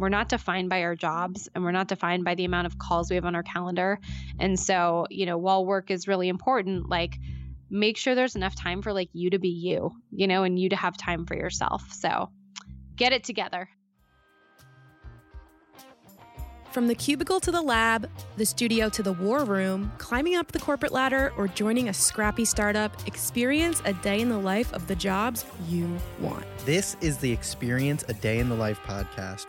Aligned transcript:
we're 0.00 0.08
not 0.08 0.30
defined 0.30 0.70
by 0.70 0.82
our 0.82 0.96
jobs 0.96 1.48
and 1.54 1.62
we're 1.62 1.72
not 1.72 1.88
defined 1.88 2.24
by 2.24 2.34
the 2.34 2.46
amount 2.46 2.66
of 2.66 2.78
calls 2.78 3.10
we 3.10 3.16
have 3.16 3.26
on 3.26 3.34
our 3.34 3.42
calendar. 3.42 3.98
And 4.38 4.58
so, 4.58 5.06
you 5.10 5.26
know, 5.26 5.36
while 5.36 5.64
work 5.64 5.90
is 5.90 6.08
really 6.08 6.28
important, 6.28 6.88
like 6.88 7.18
make 7.68 7.96
sure 7.96 8.14
there's 8.14 8.34
enough 8.34 8.56
time 8.56 8.80
for 8.82 8.92
like 8.92 9.10
you 9.12 9.30
to 9.30 9.38
be 9.38 9.50
you, 9.50 9.90
you 10.10 10.26
know, 10.26 10.42
and 10.42 10.58
you 10.58 10.70
to 10.70 10.76
have 10.76 10.96
time 10.96 11.26
for 11.26 11.36
yourself. 11.36 11.92
So 11.92 12.30
get 12.96 13.12
it 13.12 13.24
together. 13.24 13.68
From 16.70 16.86
the 16.86 16.94
cubicle 16.94 17.40
to 17.40 17.50
the 17.50 17.60
lab, 17.60 18.08
the 18.36 18.46
studio 18.46 18.88
to 18.90 19.02
the 19.02 19.12
war 19.12 19.44
room, 19.44 19.90
climbing 19.98 20.36
up 20.36 20.52
the 20.52 20.60
corporate 20.60 20.92
ladder, 20.92 21.32
or 21.36 21.48
joining 21.48 21.88
a 21.88 21.92
scrappy 21.92 22.44
startup, 22.44 23.08
experience 23.08 23.82
a 23.84 23.92
day 23.92 24.20
in 24.20 24.28
the 24.28 24.38
life 24.38 24.72
of 24.72 24.86
the 24.86 24.94
jobs 24.94 25.44
you 25.68 25.98
want. 26.20 26.46
This 26.64 26.96
is 27.00 27.18
the 27.18 27.32
Experience 27.32 28.04
a 28.06 28.14
Day 28.14 28.38
in 28.38 28.48
the 28.48 28.54
Life 28.54 28.78
podcast 28.86 29.48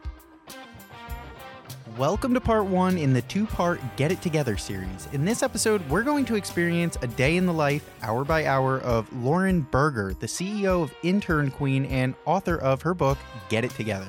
Welcome 1.97 2.33
to 2.35 2.39
part 2.39 2.67
one 2.67 2.97
in 2.97 3.11
the 3.11 3.21
two 3.23 3.45
part 3.45 3.81
Get 3.97 4.13
It 4.13 4.21
Together 4.21 4.55
series. 4.55 5.09
In 5.11 5.25
this 5.25 5.43
episode, 5.43 5.87
we're 5.89 6.03
going 6.03 6.23
to 6.25 6.35
experience 6.35 6.97
a 7.01 7.07
day 7.07 7.35
in 7.35 7.45
the 7.45 7.53
life, 7.53 7.89
hour 8.01 8.23
by 8.23 8.45
hour, 8.45 8.79
of 8.79 9.11
Lauren 9.11 9.67
Berger, 9.71 10.13
the 10.17 10.25
CEO 10.25 10.83
of 10.83 10.93
Intern 11.03 11.51
Queen 11.51 11.83
and 11.85 12.15
author 12.23 12.55
of 12.55 12.81
her 12.83 12.93
book, 12.93 13.17
Get 13.49 13.65
It 13.65 13.71
Together. 13.71 14.07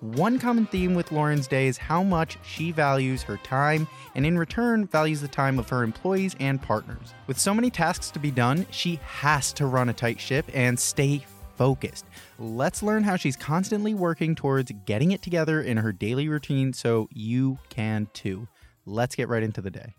One 0.00 0.38
common 0.38 0.66
theme 0.66 0.94
with 0.94 1.10
Lauren's 1.10 1.48
day 1.48 1.66
is 1.66 1.76
how 1.76 2.04
much 2.04 2.38
she 2.44 2.70
values 2.70 3.24
her 3.24 3.38
time 3.38 3.88
and 4.14 4.24
in 4.24 4.38
return 4.38 4.86
values 4.86 5.20
the 5.20 5.26
time 5.26 5.58
of 5.58 5.68
her 5.70 5.82
employees 5.82 6.36
and 6.38 6.62
partners. 6.62 7.14
With 7.26 7.38
so 7.38 7.52
many 7.52 7.68
tasks 7.68 8.12
to 8.12 8.20
be 8.20 8.30
done, 8.30 8.64
she 8.70 9.00
has 9.02 9.52
to 9.54 9.66
run 9.66 9.88
a 9.88 9.92
tight 9.92 10.20
ship 10.20 10.48
and 10.54 10.78
stay 10.78 11.26
focused. 11.58 12.06
Let's 12.38 12.82
learn 12.82 13.02
how 13.02 13.16
she's 13.16 13.36
constantly 13.36 13.92
working 13.92 14.34
towards 14.34 14.72
getting 14.86 15.10
it 15.10 15.20
together 15.20 15.60
in 15.60 15.76
her 15.76 15.92
daily 15.92 16.28
routine 16.28 16.72
so 16.72 17.08
you 17.12 17.58
can 17.68 18.08
too. 18.14 18.48
Let's 18.86 19.14
get 19.14 19.28
right 19.28 19.42
into 19.42 19.60
the 19.60 19.70
day. 19.70 19.97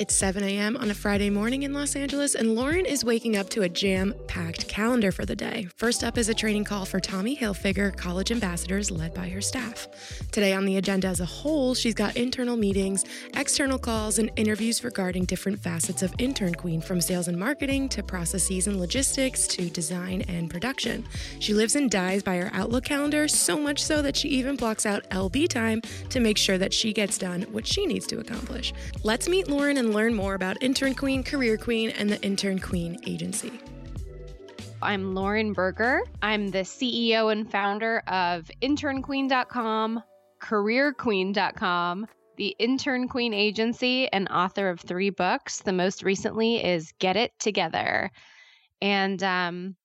It's 0.00 0.14
7 0.14 0.42
a.m. 0.42 0.78
on 0.78 0.90
a 0.90 0.94
Friday 0.94 1.28
morning 1.28 1.64
in 1.64 1.74
Los 1.74 1.94
Angeles, 1.94 2.34
and 2.34 2.54
Lauren 2.54 2.86
is 2.86 3.04
waking 3.04 3.36
up 3.36 3.50
to 3.50 3.64
a 3.64 3.68
jam 3.68 4.14
packed 4.28 4.66
calendar 4.66 5.12
for 5.12 5.26
the 5.26 5.36
day. 5.36 5.68
First 5.76 6.02
up 6.02 6.16
is 6.16 6.30
a 6.30 6.34
training 6.34 6.64
call 6.64 6.86
for 6.86 7.00
Tommy 7.00 7.36
Hilfiger 7.36 7.94
college 7.94 8.32
ambassadors 8.32 8.90
led 8.90 9.12
by 9.12 9.28
her 9.28 9.42
staff. 9.42 9.88
Today 10.32 10.54
on 10.54 10.64
the 10.64 10.78
agenda 10.78 11.06
as 11.06 11.20
a 11.20 11.26
whole, 11.26 11.74
she's 11.74 11.92
got 11.92 12.16
internal 12.16 12.56
meetings, 12.56 13.04
external 13.34 13.78
calls, 13.78 14.18
and 14.18 14.30
interviews 14.36 14.82
regarding 14.84 15.26
different 15.26 15.62
facets 15.62 16.02
of 16.02 16.14
Intern 16.16 16.54
Queen 16.54 16.80
from 16.80 17.02
sales 17.02 17.28
and 17.28 17.38
marketing 17.38 17.86
to 17.90 18.02
processes 18.02 18.68
and 18.68 18.80
logistics 18.80 19.46
to 19.48 19.68
design 19.68 20.22
and 20.28 20.48
production. 20.48 21.06
She 21.40 21.52
lives 21.52 21.76
and 21.76 21.90
dies 21.90 22.22
by 22.22 22.38
her 22.38 22.48
Outlook 22.54 22.84
calendar, 22.84 23.28
so 23.28 23.58
much 23.58 23.84
so 23.84 24.00
that 24.00 24.16
she 24.16 24.30
even 24.30 24.56
blocks 24.56 24.86
out 24.86 25.06
LB 25.10 25.46
time 25.48 25.82
to 26.08 26.20
make 26.20 26.38
sure 26.38 26.56
that 26.56 26.72
she 26.72 26.94
gets 26.94 27.18
done 27.18 27.42
what 27.52 27.66
she 27.66 27.84
needs 27.84 28.06
to 28.06 28.18
accomplish. 28.18 28.72
Let's 29.04 29.28
meet 29.28 29.46
Lauren 29.46 29.76
and 29.76 29.89
learn 29.92 30.14
more 30.14 30.34
about 30.34 30.62
Intern 30.62 30.94
Queen, 30.94 31.22
Career 31.22 31.56
Queen, 31.56 31.90
and 31.90 32.10
the 32.10 32.20
Intern 32.22 32.58
Queen 32.58 33.00
Agency. 33.06 33.52
I'm 34.82 35.14
Lauren 35.14 35.52
Berger. 35.52 36.00
I'm 36.22 36.48
the 36.48 36.60
CEO 36.60 37.30
and 37.30 37.50
founder 37.50 37.98
of 38.06 38.50
internqueen.com, 38.62 40.02
careerqueen.com, 40.40 42.06
the 42.36 42.56
Intern 42.58 43.08
Queen 43.08 43.34
Agency, 43.34 44.08
and 44.10 44.28
author 44.30 44.70
of 44.70 44.80
three 44.80 45.10
books. 45.10 45.58
The 45.58 45.74
most 45.74 46.02
recently 46.02 46.64
is 46.64 46.92
Get 46.98 47.16
It 47.16 47.32
Together. 47.38 48.10
And 48.80 49.22
um, 49.22 49.76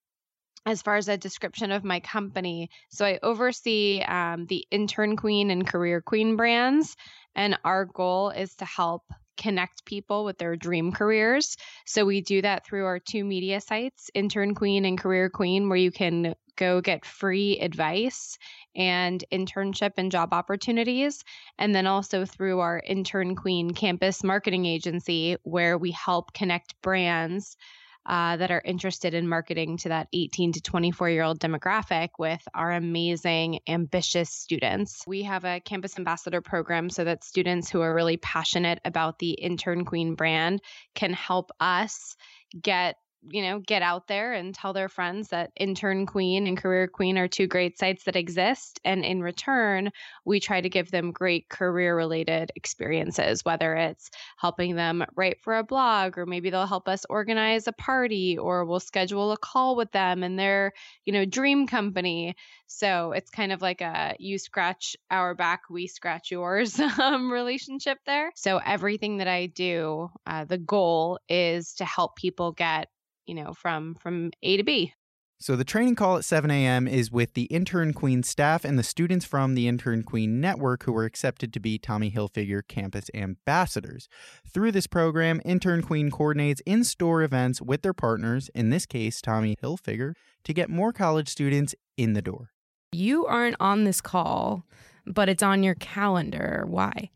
as 0.66 0.82
far 0.82 0.96
as 0.96 1.10
a 1.10 1.18
description 1.18 1.74
of 1.74 1.84
my 1.84 2.00
company, 2.00 2.70
so 2.90 3.06
I 3.06 3.20
oversee 3.22 4.02
um, 4.02 4.46
the 4.46 4.66
Intern 4.72 5.18
Queen 5.18 5.52
and 5.52 5.68
Career 5.68 6.02
Queen 6.02 6.38
brands. 6.38 6.96
And 7.36 7.58
our 7.66 7.84
goal 7.84 8.30
is 8.30 8.56
to 8.56 8.66
help 8.66 9.04
connect 9.38 9.86
people 9.86 10.26
with 10.26 10.38
their 10.38 10.56
dream 10.56 10.92
careers. 10.92 11.58
So 11.86 12.06
we 12.06 12.22
do 12.22 12.42
that 12.42 12.66
through 12.66 12.86
our 12.86 13.00
two 13.00 13.24
media 13.24 13.62
sites, 13.62 14.10
Intern 14.14 14.56
Queen 14.56 14.86
and 14.86 14.98
Career 14.98 15.30
Queen, 15.30 15.70
where 15.70 15.78
you 15.78 15.92
can 15.92 16.36
go 16.56 16.82
get 16.82 17.06
free 17.06 17.60
advice 17.60 18.38
and 18.76 19.24
internship 19.32 19.92
and 19.98 20.12
job 20.12 20.34
opportunities. 20.34 21.24
And 21.58 21.76
then 21.76 21.88
also 21.88 22.26
through 22.26 22.60
our 22.60 22.82
Intern 22.86 23.36
Queen 23.36 23.72
campus 23.72 24.24
marketing 24.24 24.66
agency, 24.66 25.38
where 25.44 25.78
we 25.78 25.92
help 25.92 26.34
connect 26.34 26.82
brands 26.82 27.58
uh, 28.06 28.38
that 28.38 28.52
are 28.52 28.62
interested 28.64 29.14
in 29.14 29.28
marketing 29.28 29.78
to 29.78 29.90
that 29.90 30.08
18 30.14 30.54
to 30.54 30.62
24 30.62 31.10
year 31.10 31.24
old 31.24 31.40
demographic 31.40 32.10
with 32.20 32.42
our 32.54 32.72
amazing, 32.72 33.60
ambitious 33.68 34.30
students. 34.30 35.04
We 35.08 35.24
have 35.24 35.46
a 35.46 35.60
campus 35.60 35.98
ambassador 35.98 36.42
program 36.42 36.90
so 36.90 37.04
that 37.04 37.24
students 37.24 37.70
who 37.70 37.82
are 37.82 37.94
really 37.94 38.18
passionate 38.18 38.80
about 38.86 39.20
the 39.20 39.32
Intern 39.32 39.86
Queen 39.86 40.16
brand 40.16 40.62
can 40.94 41.14
help 41.14 41.52
us 41.60 42.16
get 42.62 42.96
you 43.30 43.42
know, 43.42 43.60
get 43.60 43.82
out 43.82 44.08
there 44.08 44.34
and 44.34 44.54
tell 44.54 44.74
their 44.74 44.90
friends 44.90 45.30
that 45.30 45.52
Intern 45.56 46.06
Queen 46.06 46.48
and 46.48 46.58
Career 46.58 46.88
Queen 46.88 47.18
are 47.18 47.28
two 47.28 47.48
great 47.48 47.78
sites 47.78 48.04
that 48.04 48.16
exist. 48.16 48.80
And 48.86 49.04
in 49.04 49.22
return, 49.22 49.92
we 50.26 50.40
try 50.40 50.62
to 50.62 50.70
give 50.70 50.92
them 50.92 51.12
great 51.12 51.50
career 51.50 51.96
related 51.96 52.52
experiences, 52.56 53.44
whether 53.44 53.76
it's 53.76 54.10
helping 54.38 54.76
them 54.76 55.04
write 55.16 55.42
for 55.42 55.58
a 55.58 55.64
blog, 55.64 56.18
or 56.18 56.26
maybe 56.26 56.50
they'll 56.50 56.68
help 56.68 56.88
us 56.88 57.06
organize 57.10 57.68
a 57.68 57.74
party, 57.74 58.38
or 58.38 58.66
we'll 58.66 58.80
schedule 58.80 59.32
a 59.32 59.38
call 59.38 59.76
with 59.76 59.92
them 59.92 60.24
and 60.24 60.38
their, 60.38 60.74
you 61.06 61.14
know, 61.14 61.26
dream 61.26 61.68
company. 61.68 62.36
So 62.68 63.12
it's 63.12 63.30
kind 63.30 63.52
of 63.52 63.62
like 63.62 63.82
a 63.82 64.16
you 64.20 64.38
scratch 64.38 64.96
our 65.10 65.36
back, 65.36 65.64
we 65.70 65.88
scratch 65.88 66.32
yours 66.32 66.80
um, 67.00 67.32
relationship 67.32 68.00
there. 68.06 68.32
So 68.36 68.58
everything 68.58 69.18
that 69.18 69.28
I 69.28 69.48
do, 69.48 70.10
uh, 70.26 70.46
the 70.46 70.58
goal 70.58 71.20
is 71.30 71.76
to 71.76 71.86
help 71.86 72.16
people 72.16 72.52
get 72.52 72.90
you 73.26 73.36
know, 73.36 73.54
from 73.54 73.96
from 73.96 74.32
A 74.44 74.58
to 74.58 74.64
B. 74.64 74.94
So 75.38 75.58
the 75.58 75.66
training 75.66 75.96
call 75.96 76.18
at 76.18 76.24
7 76.24 76.50
a.m. 76.50 76.88
is 76.88 77.12
with 77.12 77.34
the 77.34 77.44
Intern 77.44 77.94
Queen 77.94 78.24
staff 78.24 78.64
and 78.64 78.80
the 78.80 78.84
students 78.84 79.26
from 79.26 79.54
the 79.54 79.68
Intern 79.68 80.02
Queen 80.02 80.40
network 80.40 80.84
who 80.84 80.94
were 80.94 81.04
accepted 81.04 81.52
to 81.54 81.60
be 81.60 81.78
Tommy 81.78 82.10
Hilfiger 82.10 82.62
campus 82.66 83.12
ambassadors. 83.14 84.08
Through 84.48 84.72
this 84.72 84.88
program, 84.88 85.42
Intern 85.44 85.82
Queen 85.82 86.10
coordinates 86.10 86.62
in-store 86.66 87.22
events 87.22 87.62
with 87.62 87.82
their 87.82 87.94
partners, 87.94 88.50
in 88.56 88.70
this 88.70 88.86
case 88.86 89.22
Tommy 89.22 89.58
Hilfiger, 89.62 90.14
to 90.46 90.54
get 90.54 90.70
more 90.70 90.94
college 90.94 91.28
students 91.28 91.76
in 91.98 92.14
the 92.14 92.22
door. 92.22 92.52
You 92.94 93.26
aren't 93.26 93.58
on 93.60 93.84
this 93.84 94.00
call, 94.00 94.64
but 95.06 95.28
it's 95.28 95.44
on 95.44 95.64
your 95.64 95.76
calendar. 95.76 96.64
Why? 96.66 97.10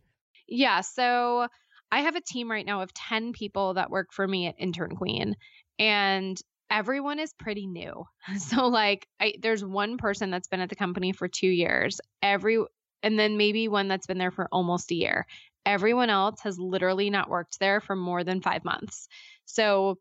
Yeah, 0.46 0.82
so 0.82 1.48
I 1.90 2.02
have 2.02 2.16
a 2.16 2.22
team 2.22 2.52
right 2.52 2.66
now 2.66 2.82
of 2.82 2.94
10 2.94 3.32
people 3.32 3.76
that 3.76 3.90
work 3.90 4.08
for 4.12 4.28
me 4.28 4.48
at 4.48 4.56
Intern 4.60 4.96
Queen 4.98 5.36
and 5.80 6.40
everyone 6.70 7.20
is 7.20 7.34
pretty 7.34 7.66
new. 7.66 8.06
So 8.38 8.68
like 8.68 9.08
I, 9.20 9.34
there's 9.42 9.66
one 9.66 9.98
person 9.98 10.30
that's 10.30 10.48
been 10.48 10.60
at 10.60 10.70
the 10.70 10.76
company 10.76 11.14
for 11.14 11.28
2 11.28 11.48
years. 11.48 12.00
Every 12.22 12.64
and 13.02 13.18
then 13.18 13.38
maybe 13.38 13.68
one 13.68 13.88
that's 13.88 14.06
been 14.06 14.18
there 14.18 14.32
for 14.32 14.48
almost 14.52 14.92
a 14.92 14.96
year. 14.96 15.26
Everyone 15.66 16.10
else 16.10 16.42
has 16.42 16.60
literally 16.60 17.10
not 17.10 17.30
worked 17.30 17.60
there 17.60 17.80
for 17.80 17.96
more 17.96 18.24
than 18.24 18.42
5 18.42 18.66
months. 18.66 19.08
So 19.46 19.98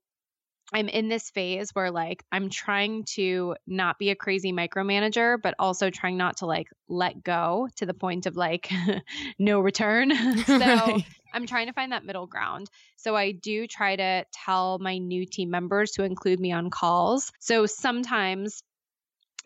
I'm 0.73 0.89
in 0.89 1.09
this 1.09 1.31
phase 1.31 1.71
where 1.73 1.91
like 1.91 2.23
I'm 2.31 2.51
trying 2.51 3.05
to 3.15 3.57
not 3.67 3.99
be 3.99 4.11
a 4.11 4.17
crazy 4.17 4.53
micromanager, 4.53 5.41
but 5.41 5.55
also 5.59 5.89
trying 5.91 6.19
not 6.19 6.39
to 6.39 6.47
like 6.47 6.69
let 6.89 7.23
go 7.23 7.69
to 7.77 7.87
the 7.87 7.95
point 7.95 8.27
of 8.27 8.37
like 8.37 8.71
no 9.39 9.61
return. 9.61 10.15
so 10.47 10.59
right. 10.59 11.05
I'm 11.33 11.47
trying 11.47 11.67
to 11.67 11.73
find 11.73 11.93
that 11.93 12.05
middle 12.05 12.27
ground. 12.27 12.69
So 12.97 13.17
I 13.17 13.33
do 13.33 13.67
try 13.67 13.97
to 13.97 14.25
tell 14.33 14.79
my 14.79 14.99
new 14.99 15.27
team 15.27 15.51
members 15.51 15.93
to 15.93 16.05
include 16.05 16.41
me 16.41 16.53
on 16.53 16.71
calls. 16.71 17.33
So 17.41 17.67
sometimes 17.67 18.63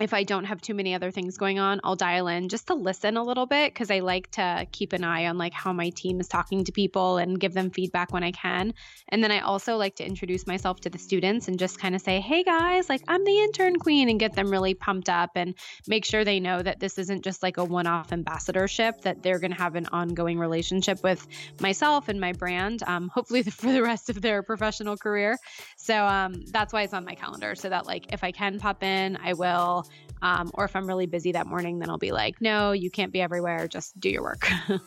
if 0.01 0.15
I 0.15 0.25
don't 0.25 0.45
have 0.45 0.61
too 0.63 0.73
many 0.73 0.95
other 0.95 1.11
things 1.11 1.37
going 1.37 1.59
on, 1.59 1.81
I'll 1.85 1.97
dial 1.97 2.27
in 2.27 2.49
just 2.49 2.69
to 2.69 2.75
listen 2.75 3.19
a 3.19 3.23
little 3.23 3.45
bit 3.45 3.75
because 3.75 3.91
I 3.91 4.01
like 4.01 4.31
to 4.33 4.67
keep 4.73 4.95
an 4.95 5.05
eye 5.05 5.27
on 5.27 5.37
like 5.37 5.53
how 5.53 5.73
my 5.75 5.91
team 5.91 6.19
is 6.19 6.29
talking 6.29 6.65
to 6.65 6.73
people 6.73 7.19
and 7.19 7.39
give 7.39 7.53
them 7.53 7.71
feedback 7.71 8.11
when 8.11 8.25
I 8.25 8.33
can. 8.33 8.73
And 9.11 9.23
then 9.23 9.31
I 9.31 9.41
also 9.41 9.77
like 9.77 9.97
to 9.97 10.07
introduce 10.07 10.47
myself 10.47 10.81
to 10.81 10.91
the 10.91 10.99
students 10.99 11.47
and 11.47 11.59
just 11.59 11.79
kind 11.79 11.95
of 11.95 12.01
say, 12.01 12.21
"Hey 12.21 12.43
guys, 12.43 12.89
like 12.89 13.03
I'm 13.07 13.23
the 13.23 13.39
intern 13.41 13.77
queen," 13.79 14.09
and 14.09 14.19
get 14.19 14.35
them 14.35 14.51
really 14.51 14.73
pumped 14.73 15.11
up 15.11 15.33
and 15.37 15.55
make 15.87 16.07
sure 16.07 16.25
they 16.25 16.41
know 16.41 16.63
that 16.63 16.81
this 16.81 16.97
isn't 16.99 17.23
just 17.23 17.43
like 17.43 17.59
a 17.59 17.65
one-off 17.65 18.13
ambassadorship; 18.13 19.03
that 19.03 19.23
they're 19.23 19.39
going 19.39 19.53
to 19.53 19.59
have 19.59 19.75
an 19.75 19.87
ongoing 19.93 20.39
relationship 20.39 21.03
with 21.05 21.27
myself 21.61 22.09
and 22.09 22.19
my 22.19 22.33
brand, 22.33 22.83
um, 22.87 23.09
hopefully 23.09 23.43
for 23.61 23.71
the 23.71 23.83
rest 23.83 24.09
of 24.09 24.23
their 24.23 24.43
professional 24.43 24.97
career. 24.97 25.37
So 25.77 25.95
um, 26.07 26.43
that's 26.47 26.73
why 26.73 26.83
it's 26.83 26.95
on 26.95 27.05
my 27.05 27.15
calendar, 27.15 27.55
so 27.55 27.69
that 27.69 27.87
like 27.87 28.13
if 28.13 28.25
I 28.25 28.33
can 28.33 28.59
pop 28.59 28.83
in, 28.83 29.19
I 29.23 29.35
will. 29.35 29.87
Um, 30.23 30.51
or 30.55 30.65
if 30.65 30.75
I'm 30.75 30.87
really 30.87 31.07
busy 31.07 31.33
that 31.33 31.47
morning, 31.47 31.79
then 31.79 31.91
I'll 31.91 31.99
be 31.99 32.13
like, 32.13 32.41
no, 32.41 32.73
you 32.73 32.91
can't 32.91 33.13
be 33.13 33.21
everywhere. 33.21 33.69
Just 33.69 33.99
do 34.01 34.09
your 34.09 34.23
work. 34.23 34.49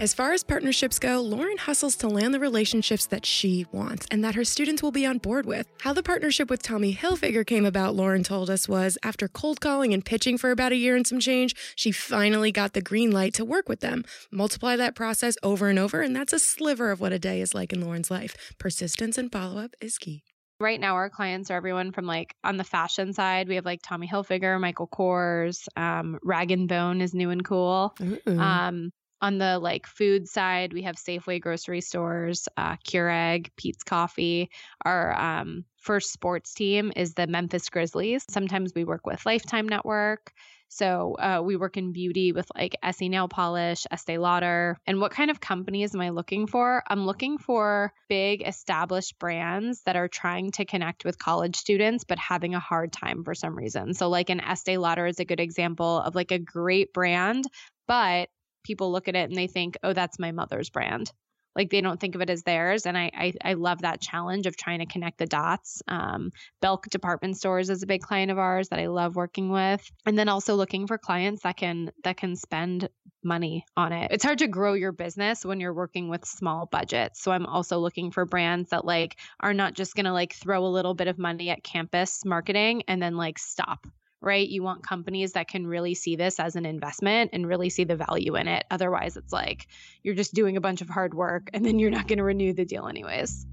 As 0.00 0.14
far 0.14 0.32
as 0.32 0.44
partnerships 0.44 1.00
go, 1.00 1.20
Lauren 1.20 1.58
hustles 1.58 1.96
to 1.96 2.08
land 2.08 2.32
the 2.32 2.38
relationships 2.38 3.06
that 3.06 3.26
she 3.26 3.66
wants 3.72 4.06
and 4.12 4.22
that 4.22 4.36
her 4.36 4.44
students 4.44 4.80
will 4.80 4.92
be 4.92 5.04
on 5.04 5.18
board 5.18 5.44
with. 5.44 5.66
How 5.80 5.92
the 5.92 6.04
partnership 6.04 6.48
with 6.48 6.62
Tommy 6.62 6.94
Hilfiger 6.94 7.44
came 7.44 7.66
about, 7.66 7.96
Lauren 7.96 8.22
told 8.22 8.48
us, 8.48 8.68
was 8.68 8.96
after 9.02 9.26
cold 9.26 9.60
calling 9.60 9.92
and 9.92 10.04
pitching 10.04 10.38
for 10.38 10.52
about 10.52 10.70
a 10.70 10.76
year 10.76 10.94
and 10.94 11.04
some 11.04 11.18
change, 11.18 11.56
she 11.74 11.90
finally 11.90 12.52
got 12.52 12.74
the 12.74 12.80
green 12.80 13.10
light 13.10 13.34
to 13.34 13.44
work 13.44 13.68
with 13.68 13.80
them. 13.80 14.04
Multiply 14.30 14.76
that 14.76 14.94
process 14.94 15.34
over 15.42 15.68
and 15.68 15.80
over, 15.80 16.00
and 16.00 16.14
that's 16.14 16.32
a 16.32 16.38
sliver 16.38 16.92
of 16.92 17.00
what 17.00 17.12
a 17.12 17.18
day 17.18 17.40
is 17.40 17.52
like 17.52 17.72
in 17.72 17.80
Lauren's 17.80 18.10
life. 18.10 18.54
Persistence 18.56 19.18
and 19.18 19.32
follow 19.32 19.60
up 19.60 19.74
is 19.80 19.98
key. 19.98 20.22
Right 20.60 20.80
now, 20.80 20.94
our 20.96 21.08
clients 21.08 21.50
are 21.50 21.56
everyone 21.56 21.92
from 21.92 22.04
like 22.06 22.34
on 22.42 22.56
the 22.56 22.64
fashion 22.64 23.12
side. 23.12 23.48
We 23.48 23.54
have 23.54 23.64
like 23.64 23.80
Tommy 23.82 24.08
Hilfiger, 24.08 24.60
Michael 24.60 24.88
Kors, 24.88 25.68
um, 25.76 26.18
Rag 26.22 26.50
and 26.50 26.68
Bone 26.68 27.00
is 27.00 27.14
new 27.14 27.30
and 27.30 27.44
cool. 27.44 27.96
Um, 28.38 28.90
on 29.20 29.38
the 29.38 29.58
like 29.60 29.86
food 29.86 30.28
side, 30.28 30.72
we 30.72 30.82
have 30.82 30.96
Safeway 30.96 31.40
grocery 31.40 31.80
stores, 31.80 32.48
uh, 32.56 32.76
Keurig, 32.84 33.50
Peet's 33.56 33.84
Coffee. 33.84 34.50
Our 34.84 35.16
um, 35.16 35.64
first 35.76 36.12
sports 36.12 36.54
team 36.54 36.92
is 36.96 37.14
the 37.14 37.26
Memphis 37.28 37.68
Grizzlies. 37.68 38.24
Sometimes 38.28 38.72
we 38.74 38.84
work 38.84 39.06
with 39.06 39.24
Lifetime 39.26 39.68
Network. 39.68 40.32
So 40.68 41.14
uh, 41.18 41.42
we 41.42 41.56
work 41.56 41.76
in 41.76 41.92
beauty 41.92 42.32
with 42.32 42.46
like 42.54 42.76
Essie 42.82 43.08
Nail 43.08 43.28
Polish, 43.28 43.86
Estee 43.90 44.18
Lauder. 44.18 44.76
And 44.86 45.00
what 45.00 45.12
kind 45.12 45.30
of 45.30 45.40
companies 45.40 45.94
am 45.94 46.00
I 46.00 46.10
looking 46.10 46.46
for? 46.46 46.82
I'm 46.86 47.06
looking 47.06 47.38
for 47.38 47.92
big 48.08 48.46
established 48.46 49.18
brands 49.18 49.82
that 49.86 49.96
are 49.96 50.08
trying 50.08 50.52
to 50.52 50.64
connect 50.64 51.04
with 51.04 51.18
college 51.18 51.56
students, 51.56 52.04
but 52.04 52.18
having 52.18 52.54
a 52.54 52.60
hard 52.60 52.92
time 52.92 53.24
for 53.24 53.34
some 53.34 53.56
reason. 53.56 53.94
So 53.94 54.08
like 54.08 54.30
an 54.30 54.40
Estee 54.40 54.78
Lauder 54.78 55.06
is 55.06 55.20
a 55.20 55.24
good 55.24 55.40
example 55.40 56.00
of 56.00 56.14
like 56.14 56.32
a 56.32 56.38
great 56.38 56.92
brand, 56.92 57.44
but 57.86 58.28
people 58.64 58.92
look 58.92 59.08
at 59.08 59.16
it 59.16 59.28
and 59.30 59.36
they 59.36 59.46
think, 59.46 59.78
oh, 59.82 59.94
that's 59.94 60.18
my 60.18 60.32
mother's 60.32 60.70
brand 60.70 61.10
like 61.58 61.70
they 61.70 61.80
don't 61.80 62.00
think 62.00 62.14
of 62.14 62.20
it 62.22 62.30
as 62.30 62.44
theirs. 62.44 62.86
And 62.86 62.96
i 62.96 63.10
i, 63.14 63.34
I 63.44 63.52
love 63.54 63.82
that 63.82 64.00
challenge 64.00 64.46
of 64.46 64.56
trying 64.56 64.78
to 64.78 64.86
connect 64.86 65.18
the 65.18 65.26
dots. 65.26 65.82
Um, 65.88 66.30
belk 66.62 66.88
department 66.88 67.36
stores 67.36 67.68
is 67.68 67.82
a 67.82 67.86
big 67.86 68.00
client 68.00 68.30
of 68.30 68.38
ours 68.38 68.68
that 68.68 68.78
i 68.78 68.86
love 68.86 69.16
working 69.16 69.50
with. 69.50 69.82
And 70.06 70.16
then 70.16 70.28
also 70.28 70.54
looking 70.54 70.86
for 70.86 70.96
clients 70.96 71.42
that 71.42 71.56
can 71.56 71.90
that 72.04 72.16
can 72.16 72.36
spend 72.36 72.88
money 73.24 73.64
on 73.76 73.92
it. 73.92 74.12
It's 74.12 74.24
hard 74.24 74.38
to 74.38 74.46
grow 74.46 74.74
your 74.74 74.92
business 74.92 75.44
when 75.44 75.58
you're 75.58 75.74
working 75.74 76.08
with 76.08 76.24
small 76.24 76.66
budgets. 76.66 77.20
So 77.20 77.32
i'm 77.32 77.46
also 77.46 77.78
looking 77.78 78.12
for 78.12 78.24
brands 78.24 78.70
that 78.70 78.84
like 78.84 79.16
are 79.40 79.54
not 79.54 79.74
just 79.74 79.96
going 79.96 80.06
to 80.06 80.12
like 80.12 80.32
throw 80.32 80.64
a 80.64 80.68
little 80.68 80.94
bit 80.94 81.08
of 81.08 81.18
money 81.18 81.50
at 81.50 81.64
campus 81.64 82.24
marketing 82.24 82.84
and 82.86 83.02
then 83.02 83.16
like 83.16 83.38
stop 83.38 83.84
right? 84.20 84.48
You 84.48 84.62
want 84.62 84.82
companies 84.82 85.32
that 85.32 85.48
can 85.48 85.66
really 85.66 85.94
see 85.94 86.16
this 86.16 86.40
as 86.40 86.56
an 86.56 86.66
investment 86.66 87.30
and 87.32 87.46
really 87.46 87.70
see 87.70 87.84
the 87.84 87.96
value 87.96 88.36
in 88.36 88.48
it. 88.48 88.64
Otherwise, 88.70 89.16
it's 89.16 89.32
like 89.32 89.68
you're 90.02 90.14
just 90.14 90.34
doing 90.34 90.56
a 90.56 90.60
bunch 90.60 90.80
of 90.80 90.88
hard 90.88 91.14
work 91.14 91.50
and 91.52 91.64
then 91.64 91.78
you're 91.78 91.90
not 91.90 92.08
going 92.08 92.18
to 92.18 92.24
renew 92.24 92.52
the 92.52 92.64
deal 92.64 92.86
anyways. 92.86 93.46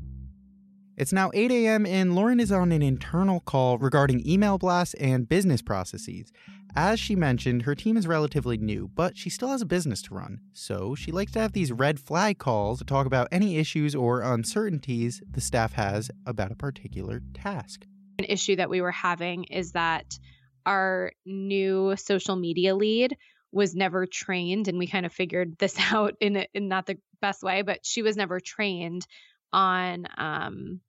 It's 0.97 1.11
now 1.11 1.29
8 1.33 1.51
a.m., 1.51 1.85
and 1.85 2.15
Lauren 2.15 2.39
is 2.39 2.53
on 2.53 2.71
an 2.71 2.81
internal 2.81 3.41
call 3.41 3.77
regarding 3.77 4.25
email 4.25 4.57
blasts 4.57 4.93
and 4.93 5.27
business 5.27 5.61
processes. 5.61 6.31
As 6.73 7.01
she 7.01 7.17
mentioned, 7.17 7.63
her 7.63 7.75
team 7.75 7.97
is 7.97 8.07
relatively 8.07 8.57
new, 8.57 8.89
but 8.95 9.17
she 9.17 9.29
still 9.29 9.49
has 9.49 9.61
a 9.61 9.65
business 9.65 10.01
to 10.03 10.13
run. 10.13 10.39
So 10.53 10.95
she 10.95 11.11
likes 11.11 11.33
to 11.33 11.39
have 11.39 11.51
these 11.51 11.73
red 11.73 11.99
flag 11.99 12.37
calls 12.37 12.79
to 12.79 12.85
talk 12.85 13.05
about 13.05 13.27
any 13.29 13.57
issues 13.57 13.93
or 13.93 14.21
uncertainties 14.21 15.21
the 15.29 15.41
staff 15.41 15.73
has 15.73 16.09
about 16.25 16.51
a 16.51 16.55
particular 16.55 17.21
task. 17.33 17.85
An 18.17 18.25
issue 18.29 18.55
that 18.55 18.69
we 18.69 18.79
were 18.79 18.91
having 18.91 19.43
is 19.45 19.73
that 19.73 20.17
our 20.65 21.11
new 21.25 21.95
social 21.97 22.35
media 22.35 22.75
lead 22.75 23.15
was 23.51 23.73
never 23.73 24.05
trained 24.05 24.67
and 24.67 24.77
we 24.77 24.87
kind 24.87 25.05
of 25.05 25.13
figured 25.13 25.57
this 25.57 25.75
out 25.91 26.15
in, 26.19 26.45
in 26.53 26.67
not 26.67 26.85
the 26.85 26.97
best 27.21 27.43
way 27.43 27.61
but 27.61 27.85
she 27.85 28.01
was 28.01 28.17
never 28.17 28.39
trained 28.39 29.05
on 29.53 30.05
um, 30.17 30.81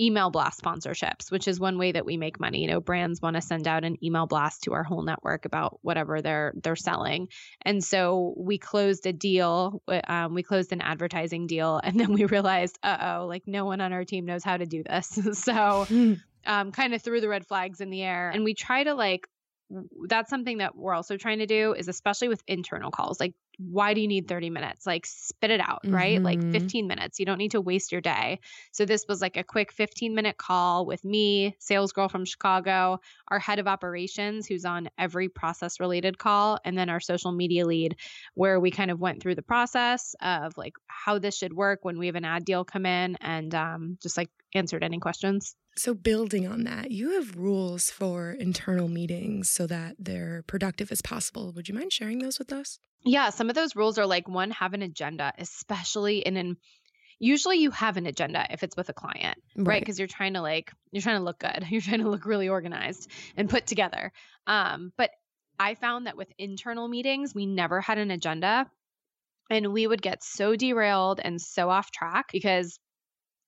email 0.00 0.30
blast 0.30 0.60
sponsorships 0.60 1.30
which 1.30 1.46
is 1.46 1.60
one 1.60 1.78
way 1.78 1.92
that 1.92 2.04
we 2.04 2.16
make 2.16 2.40
money. 2.40 2.62
You 2.62 2.68
know 2.68 2.80
brands 2.80 3.20
want 3.22 3.36
to 3.36 3.42
send 3.42 3.68
out 3.68 3.84
an 3.84 3.96
email 4.02 4.26
blast 4.26 4.62
to 4.64 4.72
our 4.72 4.82
whole 4.82 5.02
network 5.02 5.44
about 5.44 5.78
whatever 5.82 6.20
they're 6.20 6.52
they're 6.62 6.76
selling. 6.76 7.28
And 7.62 7.82
so 7.82 8.34
we 8.36 8.58
closed 8.58 9.06
a 9.06 9.12
deal 9.12 9.82
um, 10.08 10.34
we 10.34 10.42
closed 10.42 10.72
an 10.72 10.80
advertising 10.80 11.46
deal 11.46 11.80
and 11.84 11.98
then 11.98 12.12
we 12.12 12.24
realized 12.24 12.78
uh-oh 12.82 13.26
like 13.26 13.44
no 13.46 13.64
one 13.64 13.80
on 13.80 13.92
our 13.92 14.04
team 14.04 14.24
knows 14.24 14.42
how 14.44 14.56
to 14.56 14.66
do 14.66 14.82
this. 14.82 15.18
So 15.44 15.84
hmm 15.84 16.14
um, 16.46 16.72
kind 16.72 16.94
of 16.94 17.02
threw 17.02 17.20
the 17.20 17.28
red 17.28 17.46
flags 17.46 17.80
in 17.80 17.90
the 17.90 18.02
air. 18.02 18.30
And 18.30 18.44
we 18.44 18.54
try 18.54 18.84
to 18.84 18.94
like, 18.94 19.26
that's 20.08 20.30
something 20.30 20.58
that 20.58 20.76
we're 20.76 20.94
also 20.94 21.16
trying 21.16 21.38
to 21.38 21.46
do 21.46 21.72
is 21.72 21.88
especially 21.88 22.28
with 22.28 22.42
internal 22.46 22.90
calls 22.90 23.18
like 23.18 23.34
why 23.58 23.94
do 23.94 24.00
you 24.00 24.08
need 24.08 24.28
30 24.28 24.50
minutes? 24.50 24.86
Like 24.86 25.06
spit 25.06 25.50
it 25.50 25.60
out 25.60 25.80
right? 25.84 26.16
Mm-hmm. 26.16 26.24
like 26.24 26.52
15 26.52 26.86
minutes. 26.86 27.20
You 27.20 27.26
don't 27.26 27.38
need 27.38 27.52
to 27.52 27.60
waste 27.60 27.92
your 27.92 28.00
day. 28.00 28.40
So 28.72 28.84
this 28.84 29.04
was 29.08 29.20
like 29.20 29.36
a 29.36 29.44
quick 29.44 29.72
15 29.72 30.14
minute 30.14 30.36
call 30.36 30.86
with 30.86 31.04
me 31.04 31.54
sales 31.58 31.92
girl 31.92 32.08
from 32.08 32.24
chicago 32.24 32.98
our 33.28 33.38
head 33.38 33.58
of 33.58 33.66
operations 33.66 34.46
who's 34.46 34.64
on 34.64 34.88
every 34.98 35.28
process 35.28 35.80
related 35.80 36.18
call 36.18 36.58
and 36.64 36.76
then 36.76 36.88
our 36.88 37.00
social 37.00 37.32
media 37.32 37.66
lead 37.66 37.96
where 38.34 38.58
we 38.58 38.70
kind 38.70 38.90
of 38.90 39.00
went 39.00 39.22
through 39.22 39.34
the 39.34 39.42
process 39.42 40.14
of 40.20 40.56
like 40.56 40.74
how 40.86 41.18
this 41.18 41.36
should 41.36 41.52
work 41.52 41.80
when 41.82 41.98
we 41.98 42.06
have 42.06 42.16
an 42.16 42.24
ad 42.24 42.44
deal 42.44 42.64
come 42.64 42.86
in 42.86 43.16
and 43.20 43.54
um, 43.54 43.98
just 44.02 44.16
like 44.16 44.30
answered 44.54 44.82
any 44.82 44.98
questions 44.98 45.54
so, 45.76 45.94
building 45.94 46.46
on 46.46 46.64
that, 46.64 46.90
you 46.90 47.12
have 47.12 47.36
rules 47.36 47.90
for 47.90 48.32
internal 48.32 48.88
meetings 48.88 49.50
so 49.50 49.66
that 49.66 49.96
they're 49.98 50.44
productive 50.46 50.92
as 50.92 51.02
possible. 51.02 51.52
Would 51.52 51.68
you 51.68 51.74
mind 51.74 51.92
sharing 51.92 52.18
those 52.18 52.38
with 52.38 52.52
us? 52.52 52.78
Yeah, 53.04 53.30
some 53.30 53.48
of 53.48 53.54
those 53.54 53.76
rules 53.76 53.98
are 53.98 54.06
like 54.06 54.28
one, 54.28 54.50
have 54.52 54.72
an 54.72 54.82
agenda, 54.82 55.32
especially 55.38 56.18
in 56.18 56.36
an 56.36 56.56
usually 57.18 57.58
you 57.58 57.70
have 57.70 57.96
an 57.96 58.06
agenda 58.06 58.46
if 58.50 58.62
it's 58.62 58.76
with 58.76 58.88
a 58.88 58.92
client, 58.92 59.38
right? 59.56 59.80
Because 59.80 59.94
right? 59.94 59.98
you're 60.00 60.08
trying 60.08 60.34
to 60.34 60.42
like 60.42 60.72
you're 60.92 61.02
trying 61.02 61.18
to 61.18 61.24
look 61.24 61.38
good. 61.38 61.66
You're 61.70 61.80
trying 61.80 62.00
to 62.00 62.08
look 62.08 62.26
really 62.26 62.48
organized 62.48 63.10
and 63.36 63.48
put 63.48 63.66
together. 63.66 64.12
Um, 64.46 64.92
but 64.96 65.10
I 65.58 65.74
found 65.74 66.06
that 66.06 66.16
with 66.16 66.28
internal 66.38 66.88
meetings, 66.88 67.34
we 67.34 67.46
never 67.46 67.80
had 67.80 67.98
an 67.98 68.10
agenda 68.10 68.70
and 69.50 69.72
we 69.72 69.86
would 69.86 70.02
get 70.02 70.22
so 70.22 70.56
derailed 70.56 71.20
and 71.22 71.40
so 71.40 71.68
off 71.68 71.90
track 71.90 72.26
because 72.32 72.78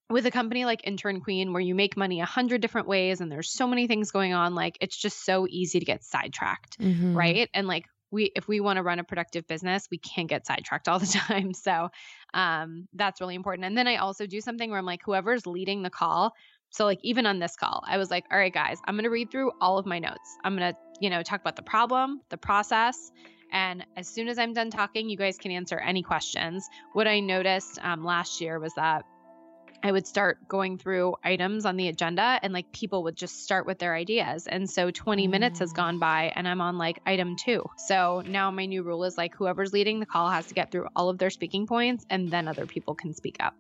with 0.09 0.27
a 0.27 0.31
company 0.31 0.65
like 0.65 0.87
Intern 0.87 1.21
Queen, 1.21 1.53
where 1.53 1.61
you 1.61 1.75
make 1.75 1.97
money 1.97 2.21
a 2.21 2.25
hundred 2.25 2.61
different 2.61 2.87
ways 2.87 3.21
and 3.21 3.31
there's 3.31 3.51
so 3.51 3.67
many 3.67 3.87
things 3.87 4.11
going 4.11 4.33
on, 4.33 4.55
like 4.55 4.79
it's 4.81 4.97
just 4.97 5.25
so 5.25 5.47
easy 5.49 5.81
to 5.81 5.85
get 5.85 6.05
sidetracked, 6.05 6.79
mm-hmm. 6.79 7.17
right? 7.17 7.49
And 7.53 7.67
like 7.67 7.87
we, 8.11 8.31
if 8.37 8.47
we 8.47 8.61
want 8.61 8.77
to 8.77 8.83
run 8.83 8.99
a 9.01 9.05
productive 9.05 9.47
business, 9.47 9.89
we 9.91 9.99
can't 9.99 10.29
get 10.29 10.47
sidetracked 10.47 10.89
all 10.89 10.99
the 10.99 11.07
time. 11.29 11.53
So 11.53 11.89
um, 12.35 12.87
that's 12.95 13.21
really 13.21 13.35
important. 13.35 13.67
And 13.67 13.77
then 13.77 13.89
I 13.89 13.97
also 13.97 14.27
do 14.27 14.41
something 14.41 14.71
where 14.71 14.79
I'm 14.79 14.87
like, 14.87 15.01
whoever's 15.05 15.47
leading 15.47 15.83
the 15.83 15.91
call. 15.91 16.33
So 16.71 16.85
like 16.85 17.01
even 17.03 17.27
on 17.27 17.39
this 17.39 17.57
call, 17.57 17.83
I 17.87 17.99
was 17.99 18.11
like, 18.11 18.25
all 18.31 18.39
right, 18.39 18.53
guys, 18.53 18.79
I'm 18.85 18.97
gonna 18.97 19.11
read 19.11 19.31
through 19.31 19.53
all 19.61 19.79
of 19.79 19.87
my 19.87 19.99
notes. 19.99 20.37
I'm 20.45 20.55
gonna, 20.55 20.75
you 21.01 21.11
know, 21.11 21.23
talk 21.23 21.41
about 21.41 21.57
the 21.57 21.63
problem, 21.63 22.21
the 22.29 22.37
process, 22.37 23.11
and 23.53 23.87
as 23.97 24.09
soon 24.09 24.29
as 24.29 24.39
I'm 24.39 24.53
done 24.53 24.71
talking, 24.71 25.09
you 25.09 25.17
guys 25.17 25.39
can 25.39 25.53
answer 25.53 25.79
any 25.79 26.03
questions. 26.03 26.69
What 26.93 27.07
I 27.07 27.21
noticed 27.21 27.79
um, 27.83 28.05
last 28.05 28.41
year 28.41 28.59
was 28.59 28.75
that 28.75 29.05
I 29.87 29.93
would 29.93 30.05
start 30.05 30.49
going 30.49 30.78
through 30.78 31.14
items 31.23 31.64
on 31.64 31.76
the 31.76 31.87
agenda 31.87 32.40
and 32.43 32.52
like 32.52 32.73
people 32.73 33.05
would 33.05 33.14
just 33.14 33.45
start 33.45 33.66
with 33.66 33.78
their 33.78 33.95
ideas. 33.95 34.49
And 34.49 34.69
so 34.69 34.90
20 34.90 35.28
minutes 35.28 35.61
has 35.61 35.73
mm. 35.73 35.76
gone 35.76 36.00
by 36.00 36.33
and 36.35 36.49
I'm 36.49 36.61
on 36.61 36.76
like 36.76 37.00
item 37.07 37.37
two. 37.37 37.64
So 37.76 38.21
now 38.26 38.50
my 38.50 38.66
new 38.66 38.83
rule 38.83 39.05
is 39.05 39.16
like 39.16 39.37
whoever's 39.37 39.73
leading 39.73 40.00
the 40.00 40.07
call 40.07 40.28
has 40.28 40.47
to 40.47 40.55
get 40.55 40.73
through 40.73 40.88
all 40.97 41.09
of 41.09 41.19
their 41.19 41.31
speaking 41.31 41.69
points 41.69 42.05
and 42.11 42.28
then 42.28 42.49
other 42.49 42.66
people 42.66 42.97
can 42.97 43.14
speak 43.14 43.37
up. 43.38 43.55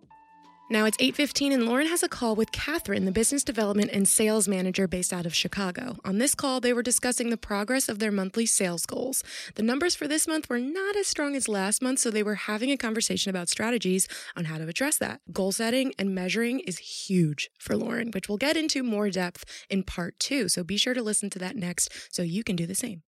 Now 0.68 0.84
it's 0.84 0.98
8:15 0.98 1.52
and 1.52 1.64
Lauren 1.64 1.86
has 1.86 2.02
a 2.02 2.08
call 2.08 2.34
with 2.34 2.50
Catherine, 2.50 3.04
the 3.04 3.12
business 3.12 3.44
development 3.44 3.92
and 3.92 4.08
sales 4.08 4.48
manager 4.48 4.88
based 4.88 5.12
out 5.12 5.24
of 5.24 5.32
Chicago. 5.32 5.96
On 6.04 6.18
this 6.18 6.34
call, 6.34 6.60
they 6.60 6.72
were 6.72 6.82
discussing 6.82 7.30
the 7.30 7.36
progress 7.36 7.88
of 7.88 8.00
their 8.00 8.10
monthly 8.10 8.46
sales 8.46 8.84
goals. 8.84 9.22
The 9.54 9.62
numbers 9.62 9.94
for 9.94 10.08
this 10.08 10.26
month 10.26 10.50
were 10.50 10.58
not 10.58 10.96
as 10.96 11.06
strong 11.06 11.36
as 11.36 11.48
last 11.48 11.82
month, 11.82 12.00
so 12.00 12.10
they 12.10 12.24
were 12.24 12.34
having 12.34 12.72
a 12.72 12.76
conversation 12.76 13.30
about 13.30 13.48
strategies 13.48 14.08
on 14.36 14.46
how 14.46 14.58
to 14.58 14.66
address 14.66 14.96
that. 14.96 15.20
Goal 15.32 15.52
setting 15.52 15.94
and 16.00 16.12
measuring 16.12 16.58
is 16.60 16.78
huge 16.78 17.48
for 17.60 17.76
Lauren, 17.76 18.10
which 18.10 18.28
we'll 18.28 18.36
get 18.36 18.56
into 18.56 18.82
more 18.82 19.08
depth 19.08 19.44
in 19.70 19.84
part 19.84 20.18
2. 20.18 20.48
So 20.48 20.64
be 20.64 20.76
sure 20.76 20.94
to 20.94 21.02
listen 21.02 21.30
to 21.30 21.38
that 21.38 21.54
next 21.54 21.92
so 22.10 22.22
you 22.22 22.42
can 22.42 22.56
do 22.56 22.66
the 22.66 22.74
same. 22.74 23.02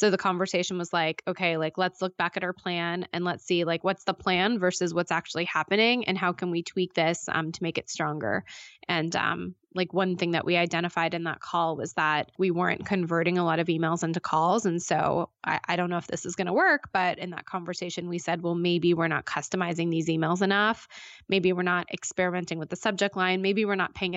So 0.00 0.08
the 0.08 0.16
conversation 0.16 0.78
was 0.78 0.94
like, 0.94 1.22
okay, 1.28 1.58
like 1.58 1.76
let's 1.76 2.00
look 2.00 2.16
back 2.16 2.38
at 2.38 2.42
our 2.42 2.54
plan 2.54 3.06
and 3.12 3.22
let's 3.22 3.44
see 3.44 3.64
like 3.64 3.84
what's 3.84 4.04
the 4.04 4.14
plan 4.14 4.58
versus 4.58 4.94
what's 4.94 5.12
actually 5.12 5.44
happening 5.44 6.06
and 6.06 6.16
how 6.16 6.32
can 6.32 6.50
we 6.50 6.62
tweak 6.62 6.94
this 6.94 7.28
um, 7.28 7.52
to 7.52 7.62
make 7.62 7.76
it 7.76 7.90
stronger. 7.90 8.46
And 8.88 9.14
um, 9.14 9.54
like 9.74 9.92
one 9.92 10.16
thing 10.16 10.30
that 10.30 10.46
we 10.46 10.56
identified 10.56 11.12
in 11.12 11.24
that 11.24 11.40
call 11.40 11.76
was 11.76 11.92
that 11.92 12.30
we 12.38 12.50
weren't 12.50 12.86
converting 12.86 13.36
a 13.36 13.44
lot 13.44 13.58
of 13.58 13.66
emails 13.66 14.02
into 14.02 14.20
calls. 14.20 14.64
And 14.64 14.80
so 14.80 15.28
I, 15.44 15.60
I 15.68 15.76
don't 15.76 15.90
know 15.90 15.98
if 15.98 16.06
this 16.06 16.24
is 16.24 16.34
going 16.34 16.46
to 16.46 16.54
work, 16.54 16.88
but 16.94 17.18
in 17.18 17.28
that 17.30 17.44
conversation, 17.44 18.08
we 18.08 18.18
said, 18.18 18.40
well, 18.40 18.54
maybe 18.54 18.94
we're 18.94 19.06
not 19.06 19.26
customizing 19.26 19.90
these 19.90 20.08
emails 20.08 20.40
enough. 20.40 20.88
Maybe 21.28 21.52
we're 21.52 21.62
not 21.62 21.88
experimenting 21.92 22.58
with 22.58 22.70
the 22.70 22.76
subject 22.76 23.18
line. 23.18 23.42
Maybe 23.42 23.66
we're 23.66 23.74
not 23.74 23.94
paying 23.94 24.14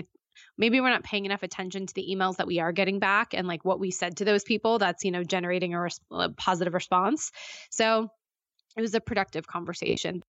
maybe 0.57 0.79
we're 0.81 0.89
not 0.89 1.03
paying 1.03 1.25
enough 1.25 1.43
attention 1.43 1.85
to 1.85 1.93
the 1.93 2.07
emails 2.09 2.37
that 2.37 2.47
we 2.47 2.59
are 2.59 2.71
getting 2.71 2.99
back 2.99 3.33
and 3.33 3.47
like 3.47 3.63
what 3.65 3.79
we 3.79 3.91
said 3.91 4.17
to 4.17 4.25
those 4.25 4.43
people 4.43 4.79
that's 4.79 5.03
you 5.03 5.11
know 5.11 5.23
generating 5.23 5.73
a, 5.73 5.81
res- 5.81 5.99
a 6.11 6.29
positive 6.29 6.73
response 6.73 7.31
so 7.69 8.09
it 8.75 8.81
was 8.81 8.93
a 8.93 9.01
productive 9.01 9.47
conversation 9.47 10.23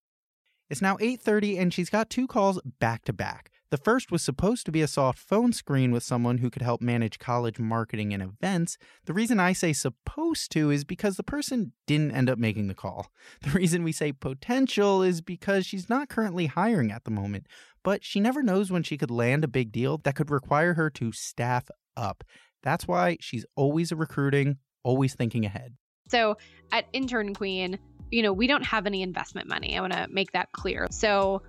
it's 0.70 0.82
now 0.82 0.96
8:30 0.96 1.61
and 1.61 1.75
she's 1.75 1.90
got 1.90 2.11
two 2.11 2.26
calls 2.26 2.61
back 2.80 3.04
to 3.04 3.12
back. 3.12 3.50
The 3.75 3.78
first 3.78 4.12
was 4.12 4.23
supposed 4.23 4.66
to 4.66 4.71
be 4.71 4.83
a 4.83 4.87
soft 4.87 5.19
phone 5.19 5.52
screen 5.52 5.90
with 5.90 6.04
someone 6.04 6.38
who 6.38 6.49
could 6.49 6.62
help 6.62 6.81
manage 6.81 7.19
college 7.19 7.59
marketing 7.59 8.14
and 8.14 8.23
events. 8.23 8.78
The 9.07 9.12
reason 9.12 9.40
I 9.40 9.52
say 9.52 9.73
supposed 9.73 10.52
to 10.52 10.71
is 10.71 10.85
because 10.85 11.16
the 11.16 11.25
person 11.25 11.73
didn't 11.88 12.12
end 12.12 12.31
up 12.31 12.38
making 12.38 12.69
the 12.69 12.75
call. 12.75 13.11
The 13.43 13.50
reason 13.50 13.83
we 13.83 13.90
say 13.90 14.12
potential 14.12 15.02
is 15.02 15.21
because 15.21 15.66
she's 15.66 15.90
not 15.90 16.09
currently 16.09 16.47
hiring 16.47 16.93
at 16.93 17.02
the 17.02 17.11
moment, 17.11 17.49
but 17.83 18.04
she 18.04 18.21
never 18.21 18.45
knows 18.45 18.71
when 18.71 18.85
she 18.85 18.97
could 18.97 19.11
land 19.11 19.43
a 19.43 19.49
big 19.49 19.73
deal 19.73 19.99
that 20.04 20.14
could 20.14 20.31
require 20.31 20.75
her 20.75 20.88
to 20.90 21.11
staff 21.11 21.69
up. 21.97 22.23
That's 22.62 22.87
why 22.87 23.16
she's 23.19 23.45
always 23.57 23.90
recruiting, 23.93 24.59
always 24.85 25.16
thinking 25.16 25.45
ahead. 25.45 25.75
So 26.11 26.37
at 26.71 26.85
Intern 26.93 27.35
Queen, 27.35 27.81
you 28.12 28.23
know, 28.23 28.33
we 28.33 28.47
don't 28.47 28.64
have 28.64 28.87
any 28.87 29.02
investment 29.02 29.49
money. 29.49 29.76
I 29.76 29.81
want 29.81 29.95
to 29.95 30.07
make 30.09 30.31
that 30.31 30.52
clear. 30.52 30.87
So 30.93 31.43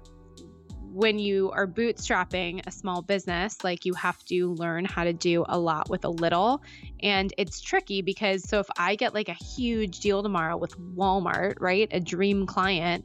when 0.95 1.19
you 1.19 1.51
are 1.51 1.67
bootstrapping 1.67 2.65
a 2.65 2.71
small 2.71 3.01
business, 3.01 3.61
like 3.65 3.83
you 3.83 3.93
have 3.95 4.17
to 4.23 4.53
learn 4.53 4.85
how 4.85 5.03
to 5.03 5.11
do 5.11 5.43
a 5.49 5.59
lot 5.59 5.89
with 5.89 6.05
a 6.05 6.09
little. 6.09 6.61
And 7.03 7.33
it's 7.37 7.59
tricky 7.59 8.01
because 8.01 8.47
so 8.47 8.59
if 8.59 8.67
I 8.77 8.95
get 8.95 9.13
like 9.13 9.27
a 9.27 9.33
huge 9.33 9.99
deal 9.99 10.23
tomorrow 10.23 10.55
with 10.55 10.79
Walmart, 10.79 11.55
right? 11.59 11.89
A 11.91 11.99
dream 11.99 12.47
client, 12.47 13.03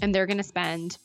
and 0.00 0.14
they're 0.14 0.26
going 0.26 0.38
to 0.38 0.44
spend 0.44 0.96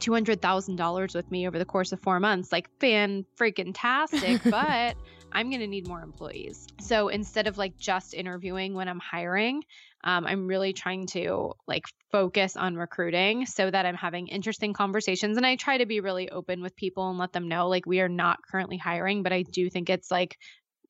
$200,000 0.00 1.14
with 1.14 1.30
me 1.30 1.46
over 1.46 1.60
the 1.60 1.64
course 1.64 1.92
of 1.92 2.00
four 2.00 2.18
months. 2.18 2.50
Like, 2.50 2.68
fan 2.80 3.24
freaking 3.38 3.70
tastic, 3.72 4.40
but 4.50 4.96
I'm 5.32 5.50
going 5.50 5.60
to 5.60 5.66
need 5.66 5.86
more 5.86 6.00
employees. 6.00 6.66
So 6.80 7.08
instead 7.08 7.46
of 7.46 7.58
like 7.58 7.78
just 7.78 8.14
interviewing 8.14 8.74
when 8.74 8.88
I'm 8.88 9.00
hiring, 9.00 9.62
um, 10.04 10.26
I'm 10.26 10.46
really 10.46 10.72
trying 10.72 11.06
to 11.08 11.52
like 11.66 11.84
focus 12.12 12.56
on 12.56 12.76
recruiting 12.76 13.46
so 13.46 13.70
that 13.70 13.86
I'm 13.86 13.96
having 13.96 14.28
interesting 14.28 14.72
conversations. 14.72 15.36
And 15.36 15.44
I 15.44 15.56
try 15.56 15.78
to 15.78 15.86
be 15.86 16.00
really 16.00 16.30
open 16.30 16.62
with 16.62 16.76
people 16.76 17.10
and 17.10 17.18
let 17.18 17.32
them 17.32 17.48
know 17.48 17.68
like 17.68 17.86
we 17.86 18.00
are 18.00 18.08
not 18.08 18.38
currently 18.50 18.78
hiring, 18.78 19.22
but 19.22 19.32
I 19.32 19.42
do 19.42 19.68
think 19.68 19.90
it's 19.90 20.10
like 20.10 20.36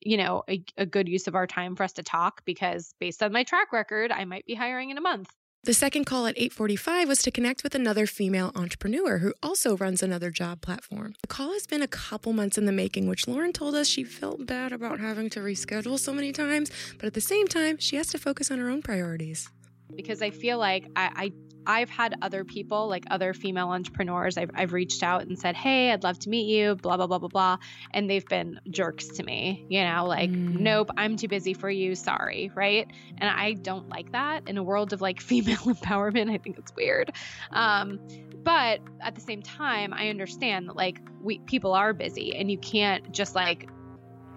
you 0.01 0.17
know 0.17 0.43
a, 0.49 0.63
a 0.77 0.87
good 0.87 1.09
use 1.09 1.27
of 1.27 1.35
our 1.35 1.47
time 1.47 1.75
for 1.75 1.83
us 1.83 1.95
to 1.95 2.03
talk 2.03 2.43
because 2.45 2.95
based 3.01 3.23
on 3.23 3.33
my 3.33 3.45
track 3.45 3.73
record 3.73 4.13
i 4.13 4.25
might 4.25 4.45
be 4.45 4.55
hiring 4.55 4.91
in 4.91 4.99
a 4.99 5.01
month 5.01 5.29
the 5.67 5.75
second 5.75 6.05
call 6.05 6.27
at 6.27 6.39
8:45 6.39 7.09
was 7.09 7.19
to 7.23 7.33
connect 7.33 7.65
with 7.65 7.75
another 7.75 8.07
female 8.07 8.53
entrepreneur 8.55 9.19
who 9.19 9.35
also 9.43 9.77
runs 9.77 10.01
another 10.01 10.31
job 10.31 10.61
platform. 10.61 11.15
The 11.23 11.27
call 11.27 11.53
has 11.55 11.67
been 11.67 11.83
a 11.83 11.89
couple 11.89 12.33
months 12.33 12.57
in 12.57 12.67
the 12.67 12.73
making, 12.73 13.09
which 13.09 13.27
Lauren 13.27 13.53
told 13.53 13.75
us 13.75 13.89
she 13.89 14.05
felt 14.05 14.47
bad 14.47 14.71
about 14.73 15.01
having 15.01 15.29
to 15.31 15.41
reschedule 15.41 15.99
so 15.99 16.15
many 16.15 16.33
times, 16.33 16.71
but 16.99 17.07
at 17.07 17.15
the 17.15 17.21
same 17.21 17.49
time, 17.49 17.79
she 17.79 17.97
has 17.97 18.07
to 18.09 18.19
focus 18.19 18.51
on 18.53 18.59
her 18.61 18.71
own 18.71 18.81
priorities 18.81 19.51
because 19.95 20.23
I 20.23 20.31
feel 20.31 20.59
like 20.59 20.89
I, 20.97 21.33
I 21.67 21.81
have 21.81 21.91
had 21.91 22.15
other 22.23 22.45
people, 22.45 22.89
like 22.89 23.05
other 23.11 23.35
female 23.35 23.69
entrepreneurs, 23.69 24.39
I've, 24.39 24.51
I've 24.55 24.73
reached 24.73 25.03
out 25.03 25.23
and 25.23 25.39
said, 25.39 25.57
Hey, 25.57 25.91
I'd 25.91 26.05
love 26.05 26.19
to 26.21 26.29
meet 26.29 26.47
you, 26.47 26.77
blah, 26.77 26.97
blah, 26.97 27.07
blah, 27.07 27.19
blah, 27.19 27.29
blah. 27.29 27.57
And 27.91 28.09
they've 28.09 28.25
been 28.25 28.61
jerks 28.71 29.09
to 29.09 29.23
me, 29.23 29.67
you 29.69 29.83
know, 29.83 30.07
like, 30.07 30.31
mm. 30.31 30.61
nope, 30.61 30.91
I'm 30.97 31.17
too 31.17 31.29
busy 31.29 31.55
for 31.55 31.69
you. 31.69 31.95
Sorry. 31.95 32.51
Right. 32.55 32.87
And 33.19 33.29
I 33.29 33.55
don't 33.55 33.89
like 33.89 34.13
that 34.13 34.49
in 34.49 34.59
a 34.59 34.63
world 34.63 34.93
of 34.93 35.01
like 35.01 35.21
female 35.27 35.57
empowerment. 35.57 36.31
I 36.31 36.39
think 36.39 36.59
it's 36.59 36.73
weird. 36.77 37.13
Um, 37.51 37.99
but 38.43 38.81
at 39.01 39.17
the 39.17 39.21
same 39.21 39.43
time, 39.43 39.93
I 39.93 40.09
understand 40.09 40.69
that 40.69 40.77
like 40.77 41.01
we 41.21 41.41
people 41.41 41.73
are 41.73 41.93
busy 41.93 42.37
and 42.37 42.49
you 42.49 42.59
can't 42.59 43.11
just 43.11 43.35
like 43.35 43.69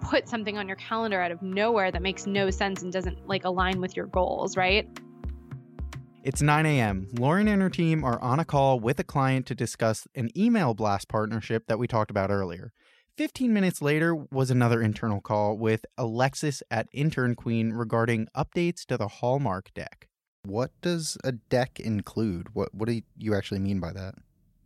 put 0.00 0.28
something 0.28 0.58
on 0.58 0.66
your 0.66 0.76
calendar 0.76 1.20
out 1.20 1.30
of 1.30 1.42
nowhere 1.42 1.92
that 1.92 2.02
makes 2.02 2.26
no 2.26 2.50
sense 2.50 2.82
and 2.82 2.92
doesn't 2.92 3.28
like 3.28 3.44
align 3.44 3.80
with 3.80 3.96
your 3.96 4.06
goals, 4.06 4.56
right? 4.56 4.88
It's 6.22 6.42
9 6.42 6.66
a.m. 6.66 7.08
Lauren 7.18 7.48
and 7.48 7.62
her 7.62 7.70
team 7.70 8.04
are 8.04 8.20
on 8.20 8.38
a 8.38 8.44
call 8.44 8.78
with 8.78 8.98
a 9.00 9.04
client 9.04 9.46
to 9.46 9.54
discuss 9.54 10.06
an 10.14 10.28
email 10.36 10.74
blast 10.74 11.08
partnership 11.08 11.66
that 11.66 11.78
we 11.78 11.86
talked 11.86 12.10
about 12.10 12.30
earlier. 12.30 12.72
15 13.16 13.54
minutes 13.54 13.80
later 13.80 14.14
was 14.14 14.50
another 14.50 14.82
internal 14.82 15.22
call 15.22 15.56
with 15.56 15.86
Alexis 15.96 16.62
at 16.70 16.88
Intern 16.92 17.34
Queen 17.34 17.72
regarding 17.72 18.28
updates 18.36 18.84
to 18.86 18.98
the 18.98 19.08
Hallmark 19.08 19.72
deck. 19.72 20.08
What 20.44 20.72
does 20.82 21.16
a 21.24 21.32
deck 21.32 21.80
include? 21.80 22.54
What 22.54 22.74
what 22.74 22.90
do 22.90 23.00
you 23.16 23.34
actually 23.34 23.60
mean 23.60 23.80
by 23.80 23.92
that? 23.94 24.14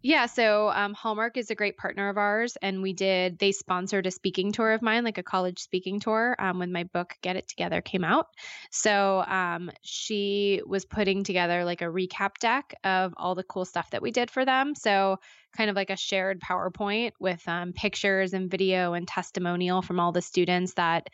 Yeah, 0.07 0.27
so 0.27 0.69
um, 0.69 0.93
Hallmark 0.93 1.39
is 1.39 1.51
a 1.51 1.55
great 1.55 1.79
partner 1.79 2.11
of 2.11 2.19
ours, 2.19 2.59
and 2.61 2.83
we 2.83 2.93
did. 2.93 3.39
They 3.39 3.53
sponsored 3.53 4.07
a 4.07 4.11
speaking 4.11 4.53
tour 4.53 4.73
of 4.73 4.83
mine, 4.83 5.03
like 5.03 5.17
a 5.17 5.23
college 5.23 5.61
speaking 5.61 5.99
tour, 5.99 6.37
um, 6.39 6.59
when 6.59 6.73
my 6.73 6.85
book 6.85 7.15
"Get 7.23 7.37
It 7.37 7.49
Together" 7.49 7.81
came 7.81 8.05
out. 8.05 8.27
So 8.71 9.25
um, 9.27 9.71
she 9.81 10.61
was 10.67 10.85
putting 10.85 11.25
together 11.25 11.65
like 11.65 11.81
a 11.81 11.87
recap 11.87 12.37
deck 12.39 12.75
of 12.85 13.15
all 13.17 13.35
the 13.35 13.45
cool 13.45 13.65
stuff 13.65 13.89
that 13.93 14.03
we 14.03 14.11
did 14.11 14.31
for 14.31 14.45
them. 14.45 14.75
So 14.75 15.21
kind 15.57 15.71
of 15.71 15.77
like 15.77 15.89
a 15.89 15.97
shared 15.97 16.39
PowerPoint 16.39 17.13
with 17.19 17.43
um, 17.49 17.73
pictures 17.73 18.35
and 18.35 18.51
video 18.51 18.93
and 18.93 19.09
testimonial 19.09 19.81
from 19.81 20.01
all 20.01 20.13
the 20.13 20.21
students 20.21 20.75
that 20.75 21.09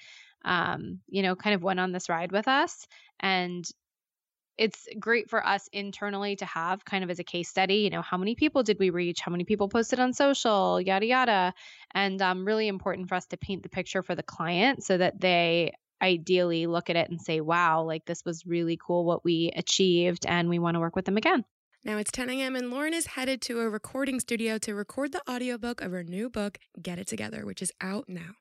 um, 0.44 0.98
you 1.08 1.22
know 1.22 1.36
kind 1.36 1.54
of 1.54 1.62
went 1.62 1.78
on 1.78 1.92
this 1.92 2.08
ride 2.08 2.32
with 2.32 2.48
us 2.48 2.88
and 3.20 3.64
it's 4.58 4.88
great 4.98 5.30
for 5.30 5.44
us 5.46 5.68
internally 5.72 6.36
to 6.36 6.44
have 6.44 6.84
kind 6.84 7.02
of 7.02 7.10
as 7.10 7.18
a 7.18 7.24
case 7.24 7.48
study 7.48 7.76
you 7.76 7.90
know 7.90 8.02
how 8.02 8.16
many 8.16 8.34
people 8.34 8.62
did 8.62 8.78
we 8.78 8.90
reach 8.90 9.20
how 9.20 9.30
many 9.30 9.44
people 9.44 9.68
posted 9.68 9.98
on 9.98 10.12
social 10.12 10.80
yada 10.80 11.06
yada 11.06 11.54
and 11.92 12.20
um, 12.22 12.44
really 12.44 12.68
important 12.68 13.08
for 13.08 13.14
us 13.14 13.26
to 13.26 13.36
paint 13.36 13.62
the 13.62 13.68
picture 13.68 14.02
for 14.02 14.14
the 14.14 14.22
client 14.22 14.82
so 14.82 14.96
that 14.96 15.20
they 15.20 15.72
ideally 16.02 16.66
look 16.66 16.90
at 16.90 16.96
it 16.96 17.10
and 17.10 17.20
say 17.20 17.40
wow 17.40 17.82
like 17.82 18.04
this 18.04 18.24
was 18.24 18.46
really 18.46 18.78
cool 18.84 19.04
what 19.04 19.24
we 19.24 19.52
achieved 19.56 20.26
and 20.26 20.48
we 20.48 20.58
want 20.58 20.74
to 20.74 20.80
work 20.80 20.96
with 20.96 21.04
them 21.04 21.16
again 21.16 21.44
now 21.82 21.96
it's 21.96 22.10
10 22.10 22.28
a.m. 22.28 22.56
and 22.56 22.70
Lauren 22.70 22.92
is 22.92 23.06
headed 23.06 23.40
to 23.42 23.60
a 23.60 23.70
recording 23.70 24.20
studio 24.20 24.58
to 24.58 24.74
record 24.74 25.12
the 25.12 25.22
audiobook 25.26 25.80
of 25.80 25.92
her 25.92 26.04
new 26.04 26.28
book, 26.28 26.58
Get 26.82 26.98
It 26.98 27.06
Together, 27.06 27.46
which 27.46 27.62
is 27.62 27.72
out 27.80 28.04
now. 28.06 28.32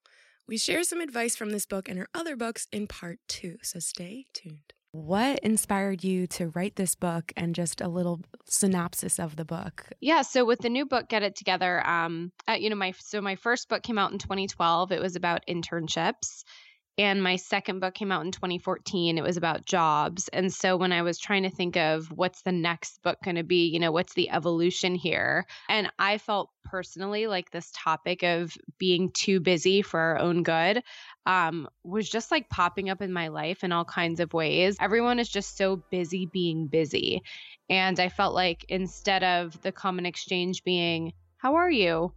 We 0.45 0.57
share 0.57 0.83
some 0.83 0.99
advice 0.99 1.37
from 1.37 1.51
this 1.51 1.65
book 1.65 1.87
and 1.87 1.97
her 1.97 2.09
other 2.13 2.35
books 2.35 2.67
in 2.73 2.87
part 2.87 3.19
two, 3.29 3.55
so 3.61 3.79
stay 3.79 4.25
tuned. 4.33 4.73
What 4.91 5.39
inspired 5.39 6.03
you 6.03 6.25
to 6.27 6.47
write 6.49 6.75
this 6.75 6.95
book 6.95 7.31
and 7.37 7.53
just 7.53 7.79
a 7.79 7.87
little 7.87 8.21
synopsis 8.45 9.19
of 9.19 9.35
the 9.35 9.45
book? 9.45 9.85
Yeah, 10.01 10.23
so 10.23 10.43
with 10.43 10.59
the 10.59 10.69
new 10.69 10.87
book 10.87 11.09
Get 11.09 11.21
It 11.21 11.35
Together, 11.35 11.85
um 11.87 12.31
uh, 12.47 12.53
you 12.53 12.71
know 12.71 12.75
my 12.75 12.93
so 12.97 13.21
my 13.21 13.35
first 13.35 13.69
book 13.69 13.83
came 13.83 13.99
out 13.99 14.11
in 14.11 14.17
2012. 14.17 14.91
It 14.91 14.99
was 14.99 15.15
about 15.15 15.45
internships. 15.47 16.43
And 16.99 17.23
my 17.23 17.37
second 17.37 17.79
book 17.79 17.93
came 17.93 18.11
out 18.11 18.25
in 18.25 18.33
2014. 18.33 19.17
It 19.17 19.23
was 19.23 19.37
about 19.37 19.65
jobs. 19.65 20.27
And 20.33 20.53
so 20.53 20.75
when 20.75 20.91
I 20.91 21.01
was 21.01 21.17
trying 21.17 21.43
to 21.43 21.49
think 21.49 21.77
of 21.77 22.11
what's 22.11 22.41
the 22.41 22.51
next 22.51 23.01
book 23.03 23.17
going 23.23 23.37
to 23.37 23.43
be, 23.43 23.67
you 23.67 23.79
know, 23.79 23.93
what's 23.93 24.15
the 24.15 24.29
evolution 24.29 24.95
here? 24.95 25.45
And 25.69 25.89
I 25.97 26.17
felt 26.17 26.49
personally 26.65 27.27
like 27.27 27.51
this 27.51 27.71
topic 27.73 28.23
of 28.23 28.53
being 28.77 29.11
too 29.13 29.39
busy 29.39 29.81
for 29.81 29.97
our 29.97 30.19
own 30.19 30.43
good 30.43 30.83
um, 31.25 31.69
was 31.85 32.09
just 32.09 32.31
like 32.31 32.49
popping 32.49 32.89
up 32.89 33.01
in 33.01 33.13
my 33.13 33.29
life 33.29 33.63
in 33.63 33.71
all 33.71 33.85
kinds 33.85 34.19
of 34.19 34.33
ways. 34.33 34.75
Everyone 34.81 35.19
is 35.19 35.29
just 35.29 35.55
so 35.55 35.77
busy 35.89 36.25
being 36.25 36.67
busy. 36.67 37.23
And 37.69 37.97
I 37.97 38.09
felt 38.09 38.35
like 38.35 38.65
instead 38.67 39.23
of 39.23 39.61
the 39.61 39.71
common 39.71 40.05
exchange 40.05 40.65
being, 40.65 41.13
How 41.37 41.55
are 41.55 41.71
you? 41.71 42.11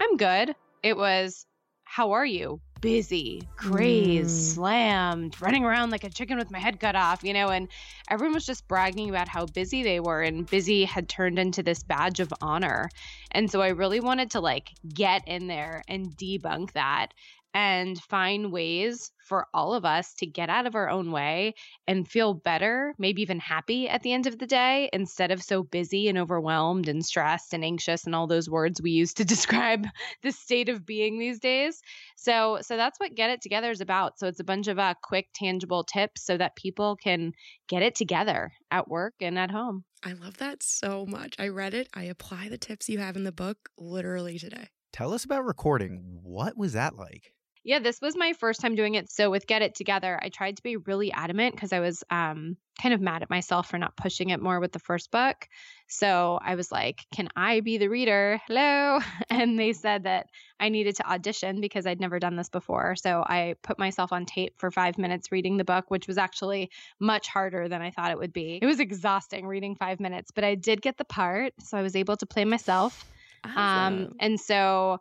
I'm 0.00 0.16
good. 0.16 0.54
It 0.84 0.96
was, 0.96 1.44
How 1.82 2.12
are 2.12 2.26
you? 2.26 2.60
Busy, 2.80 3.50
crazed, 3.56 4.30
Mm. 4.30 4.54
slammed, 4.54 5.40
running 5.40 5.64
around 5.64 5.90
like 5.90 6.04
a 6.04 6.10
chicken 6.10 6.38
with 6.38 6.50
my 6.50 6.58
head 6.58 6.80
cut 6.80 6.96
off, 6.96 7.22
you 7.22 7.32
know, 7.32 7.50
and 7.50 7.68
everyone 8.10 8.34
was 8.34 8.46
just 8.46 8.68
bragging 8.68 9.08
about 9.10 9.28
how 9.28 9.46
busy 9.46 9.82
they 9.82 10.00
were 10.00 10.22
and 10.22 10.48
busy 10.48 10.84
had 10.84 11.08
turned 11.08 11.38
into 11.38 11.62
this 11.62 11.82
badge 11.82 12.20
of 12.20 12.32
honor. 12.40 12.92
And 13.30 13.50
so 13.50 13.60
I 13.62 13.68
really 13.68 14.00
wanted 14.00 14.30
to 14.32 14.40
like 14.40 14.70
get 14.92 15.22
in 15.26 15.46
there 15.46 15.84
and 15.88 16.16
debunk 16.16 16.72
that 16.72 17.08
and 17.54 17.98
find 18.02 18.52
ways 18.52 19.10
for 19.28 19.46
all 19.52 19.74
of 19.74 19.84
us 19.84 20.14
to 20.14 20.26
get 20.26 20.48
out 20.48 20.66
of 20.66 20.74
our 20.74 20.88
own 20.88 21.10
way 21.10 21.54
and 21.86 22.08
feel 22.08 22.34
better, 22.34 22.94
maybe 22.98 23.22
even 23.22 23.38
happy 23.38 23.88
at 23.88 24.02
the 24.02 24.12
end 24.12 24.26
of 24.26 24.38
the 24.38 24.46
day 24.46 24.88
instead 24.92 25.30
of 25.30 25.42
so 25.42 25.62
busy 25.62 26.08
and 26.08 26.18
overwhelmed 26.18 26.88
and 26.88 27.04
stressed 27.04 27.52
and 27.52 27.64
anxious 27.64 28.06
and 28.06 28.14
all 28.14 28.26
those 28.26 28.48
words 28.48 28.80
we 28.80 28.90
use 28.90 29.14
to 29.14 29.24
describe 29.24 29.86
the 30.22 30.32
state 30.32 30.68
of 30.68 30.86
being 30.86 31.18
these 31.18 31.38
days. 31.38 31.80
So 32.16 32.58
so 32.62 32.76
that's 32.76 32.98
what 32.98 33.14
get 33.14 33.30
it 33.30 33.42
together 33.42 33.70
is 33.70 33.80
about. 33.80 34.18
So 34.18 34.26
it's 34.26 34.40
a 34.40 34.44
bunch 34.44 34.68
of 34.68 34.78
uh, 34.78 34.94
quick 35.02 35.28
tangible 35.34 35.84
tips 35.84 36.24
so 36.24 36.36
that 36.36 36.56
people 36.56 36.96
can 36.96 37.32
get 37.68 37.82
it 37.82 37.94
together 37.94 38.52
at 38.70 38.88
work 38.88 39.14
and 39.20 39.38
at 39.38 39.50
home. 39.50 39.84
I 40.04 40.12
love 40.12 40.38
that 40.38 40.62
so 40.62 41.06
much. 41.06 41.34
I 41.38 41.48
read 41.48 41.74
it. 41.74 41.88
I 41.92 42.04
apply 42.04 42.48
the 42.48 42.58
tips 42.58 42.88
you 42.88 42.98
have 42.98 43.16
in 43.16 43.24
the 43.24 43.32
book 43.32 43.70
literally 43.76 44.38
today. 44.38 44.68
Tell 44.92 45.12
us 45.12 45.24
about 45.24 45.44
recording. 45.44 46.20
What 46.22 46.56
was 46.56 46.72
that 46.72 46.96
like? 46.96 47.32
Yeah, 47.68 47.80
this 47.80 48.00
was 48.00 48.16
my 48.16 48.32
first 48.32 48.62
time 48.62 48.76
doing 48.76 48.94
it. 48.94 49.10
So 49.10 49.30
with 49.30 49.46
Get 49.46 49.60
It 49.60 49.74
Together, 49.74 50.18
I 50.22 50.30
tried 50.30 50.56
to 50.56 50.62
be 50.62 50.78
really 50.78 51.12
adamant 51.12 51.54
because 51.54 51.74
I 51.74 51.80
was 51.80 52.02
um, 52.08 52.56
kind 52.80 52.94
of 52.94 53.00
mad 53.02 53.20
at 53.20 53.28
myself 53.28 53.68
for 53.68 53.76
not 53.76 53.94
pushing 53.94 54.30
it 54.30 54.40
more 54.40 54.58
with 54.58 54.72
the 54.72 54.78
first 54.78 55.10
book. 55.10 55.46
So 55.86 56.38
I 56.42 56.54
was 56.54 56.72
like, 56.72 57.04
"Can 57.14 57.28
I 57.36 57.60
be 57.60 57.76
the 57.76 57.88
reader?" 57.88 58.40
Hello, 58.46 59.00
and 59.28 59.58
they 59.58 59.74
said 59.74 60.04
that 60.04 60.28
I 60.58 60.70
needed 60.70 60.96
to 60.96 61.10
audition 61.10 61.60
because 61.60 61.86
I'd 61.86 62.00
never 62.00 62.18
done 62.18 62.36
this 62.36 62.48
before. 62.48 62.96
So 62.96 63.22
I 63.22 63.56
put 63.62 63.78
myself 63.78 64.14
on 64.14 64.24
tape 64.24 64.54
for 64.56 64.70
five 64.70 64.96
minutes 64.96 65.30
reading 65.30 65.58
the 65.58 65.64
book, 65.64 65.90
which 65.90 66.06
was 66.06 66.16
actually 66.16 66.70
much 66.98 67.28
harder 67.28 67.68
than 67.68 67.82
I 67.82 67.90
thought 67.90 68.12
it 68.12 68.18
would 68.18 68.32
be. 68.32 68.60
It 68.62 68.66
was 68.66 68.80
exhausting 68.80 69.46
reading 69.46 69.76
five 69.76 70.00
minutes, 70.00 70.30
but 70.30 70.42
I 70.42 70.54
did 70.54 70.80
get 70.80 70.96
the 70.96 71.04
part, 71.04 71.52
so 71.62 71.76
I 71.76 71.82
was 71.82 71.96
able 71.96 72.16
to 72.16 72.24
play 72.24 72.46
myself. 72.46 73.04
Um, 73.44 74.14
and 74.20 74.40
so 74.40 75.00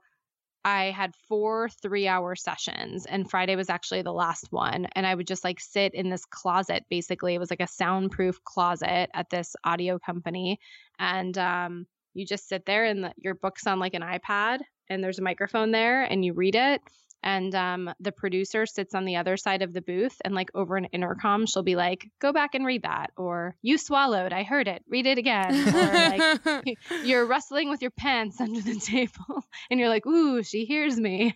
I 0.67 0.91
had 0.91 1.15
four 1.29 1.69
three 1.81 2.09
hour 2.09 2.35
sessions, 2.35 3.05
and 3.05 3.29
Friday 3.29 3.55
was 3.55 3.69
actually 3.69 4.01
the 4.01 4.11
last 4.11 4.51
one. 4.51 4.85
And 4.97 5.07
I 5.07 5.15
would 5.15 5.25
just 5.25 5.45
like 5.45 5.61
sit 5.61 5.93
in 5.93 6.09
this 6.09 6.25
closet. 6.25 6.83
Basically, 6.89 7.33
it 7.33 7.39
was 7.39 7.49
like 7.49 7.61
a 7.61 7.67
soundproof 7.67 8.43
closet 8.43 9.09
at 9.13 9.29
this 9.29 9.55
audio 9.63 9.97
company. 9.97 10.59
And 10.99 11.37
um, 11.37 11.87
you 12.13 12.25
just 12.25 12.49
sit 12.49 12.65
there, 12.65 12.83
and 12.83 13.05
the, 13.05 13.13
your 13.15 13.35
book's 13.35 13.65
on 13.65 13.79
like 13.79 13.93
an 13.93 14.01
iPad, 14.01 14.59
and 14.89 15.01
there's 15.01 15.19
a 15.19 15.23
microphone 15.23 15.71
there, 15.71 16.03
and 16.03 16.25
you 16.25 16.33
read 16.33 16.55
it. 16.55 16.81
And 17.23 17.53
um, 17.55 17.89
the 17.99 18.11
producer 18.11 18.65
sits 18.65 18.93
on 18.93 19.05
the 19.05 19.15
other 19.17 19.37
side 19.37 19.61
of 19.61 19.73
the 19.73 19.81
booth, 19.81 20.15
and 20.23 20.33
like 20.35 20.49
over 20.53 20.77
an 20.77 20.85
intercom, 20.85 21.45
she'll 21.45 21.63
be 21.63 21.75
like, 21.75 22.09
"Go 22.19 22.31
back 22.31 22.55
and 22.55 22.65
read 22.65 22.83
that," 22.83 23.11
or 23.17 23.55
"You 23.61 23.77
swallowed, 23.77 24.33
I 24.33 24.43
heard 24.43 24.67
it. 24.67 24.83
Read 24.87 25.05
it 25.07 25.17
again." 25.17 25.53
Or 25.75 25.93
like, 25.93 26.77
you're 27.03 27.25
wrestling 27.25 27.69
with 27.69 27.81
your 27.81 27.91
pants 27.91 28.39
under 28.41 28.61
the 28.61 28.79
table 28.79 29.43
and 29.69 29.79
you're 29.79 29.89
like 29.89 30.05
ooh 30.05 30.43
she 30.43 30.65
hears 30.65 30.97
me 30.99 31.35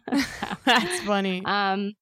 That's 0.65 1.01
funny. 1.01 1.41
um 1.45 1.93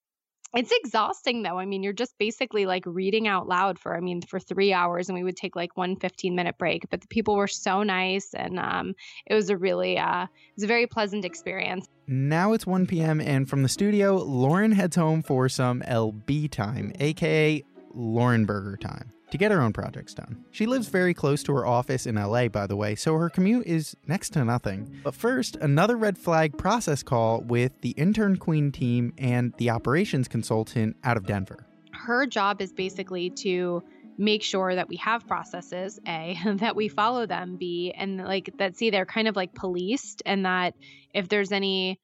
it's 0.56 0.72
exhausting 0.84 1.44
though 1.44 1.60
i 1.60 1.66
mean 1.66 1.84
you're 1.84 1.94
just 1.94 2.18
basically 2.18 2.66
like 2.66 2.84
reading 2.86 3.28
out 3.28 3.48
loud 3.48 3.78
for 3.78 3.96
i 3.96 4.00
mean 4.00 4.22
for 4.22 4.40
three 4.40 4.74
hours 4.74 5.10
and 5.10 5.18
we 5.18 5.24
would 5.24 5.36
take 5.38 5.56
like 5.56 5.78
one 5.78 5.96
15 5.96 6.36
minute 6.36 6.58
break 6.58 6.90
but 6.90 7.02
the 7.02 7.08
people 7.08 7.36
were 7.36 7.48
so 7.48 7.84
nice 7.84 8.34
and 8.34 8.60
um 8.60 8.94
it 9.26 9.34
was 9.34 9.50
a 9.50 9.58
really 9.58 9.98
uh 9.98 10.24
it 10.24 10.30
was 10.56 10.64
a 10.64 10.68
very 10.68 10.88
pleasant 10.88 11.26
experience 11.26 11.88
Now 12.08 12.54
it's 12.54 12.66
1 12.66 12.88
p.m., 12.88 13.22
and 13.22 13.48
from 13.48 13.62
the 13.62 13.70
studio, 13.70 14.18
Lauren 14.18 14.72
heads 14.72 14.96
home 14.96 15.22
for 15.22 15.48
some 15.48 15.82
LB 15.82 16.50
time, 16.50 16.92
aka 17.00 17.64
Lauren 17.94 18.46
Berger 18.46 18.78
time, 18.78 19.12
to 19.32 19.38
get 19.38 19.52
her 19.52 19.62
own 19.62 19.74
projects 19.74 20.14
done. 20.14 20.44
She 20.52 20.66
lives 20.66 20.88
very 20.88 21.14
close 21.14 21.44
to 21.44 21.54
her 21.54 21.66
office 21.66 22.06
in 22.06 22.16
LA, 22.16 22.48
by 22.48 22.68
the 22.68 22.76
way, 22.76 22.96
so 22.96 23.16
her 23.18 23.30
commute 23.30 23.68
is 23.68 23.96
next 24.08 24.32
to 24.32 24.44
nothing. 24.44 25.00
But 25.04 25.14
first, 25.16 25.56
another 25.58 25.98
red 25.98 26.18
flag 26.18 26.58
process 26.58 27.04
call 27.04 27.42
with 27.42 27.82
the 27.82 27.92
intern 27.92 28.38
queen 28.38 28.72
team 28.72 29.14
and 29.18 29.54
the 29.58 29.70
operations 29.70 30.28
consultant 30.28 30.96
out 31.04 31.18
of 31.18 31.26
Denver. 31.26 31.66
her 31.94 32.26
job 32.26 32.62
is 32.62 32.72
basically 32.72 33.30
to 33.30 33.84
make 34.18 34.44
sure 34.44 34.76
that 34.76 34.90
we 34.90 34.98
have 34.98 35.26
processes 35.28 36.00
a 36.08 36.38
that 36.56 36.76
we 36.76 36.88
follow 36.88 37.26
them 37.26 37.56
b 37.58 37.94
and 37.96 38.18
like 38.18 38.50
that 38.58 38.76
see 38.76 38.90
they're 38.90 39.06
kind 39.06 39.28
of 39.28 39.36
like 39.36 39.54
policed 39.54 40.22
and 40.26 40.46
that 40.46 40.74
if 41.14 41.30
there's 41.30 41.52
any 41.52 42.00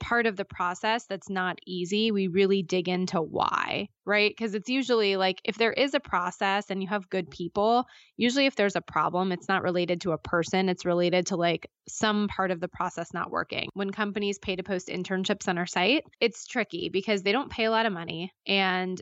part 0.00 0.26
of 0.26 0.36
the 0.36 0.44
process 0.44 1.06
that's 1.06 1.30
not 1.30 1.58
easy 1.66 2.10
we 2.10 2.26
really 2.26 2.62
dig 2.62 2.88
into 2.88 3.20
why 3.20 3.88
right? 4.06 4.34
Because 4.36 4.56
it's 4.56 4.68
usually 4.68 5.16
like 5.16 5.40
if 5.44 5.56
there 5.56 5.72
is 5.72 5.94
a 5.94 6.00
process 6.00 6.68
and 6.68 6.82
you 6.82 6.88
have 6.88 7.08
good 7.08 7.30
people 7.30 7.86
usually 8.16 8.46
if 8.46 8.56
there's 8.56 8.74
a 8.74 8.80
problem 8.80 9.30
it's 9.30 9.48
not 9.48 9.62
related 9.62 10.00
to 10.00 10.10
a 10.10 10.18
person 10.18 10.68
it's 10.68 10.84
related 10.84 11.26
to 11.26 11.36
like 11.36 11.70
some 11.86 12.26
part 12.26 12.50
of 12.50 12.60
the 12.60 12.68
process 12.68 13.14
not 13.14 13.30
working. 13.30 13.68
When 13.74 13.90
companies 13.90 14.38
pay 14.38 14.56
to 14.56 14.62
post 14.62 14.88
internships 14.88 15.48
on 15.48 15.58
our 15.58 15.66
site 15.66 16.04
it's 16.20 16.46
tricky 16.46 16.88
because 16.88 17.22
they 17.22 17.32
don't 17.32 17.52
pay 17.52 17.64
a 17.64 17.70
lot 17.70 17.86
of 17.86 17.92
money 17.92 18.32
and 18.46 19.00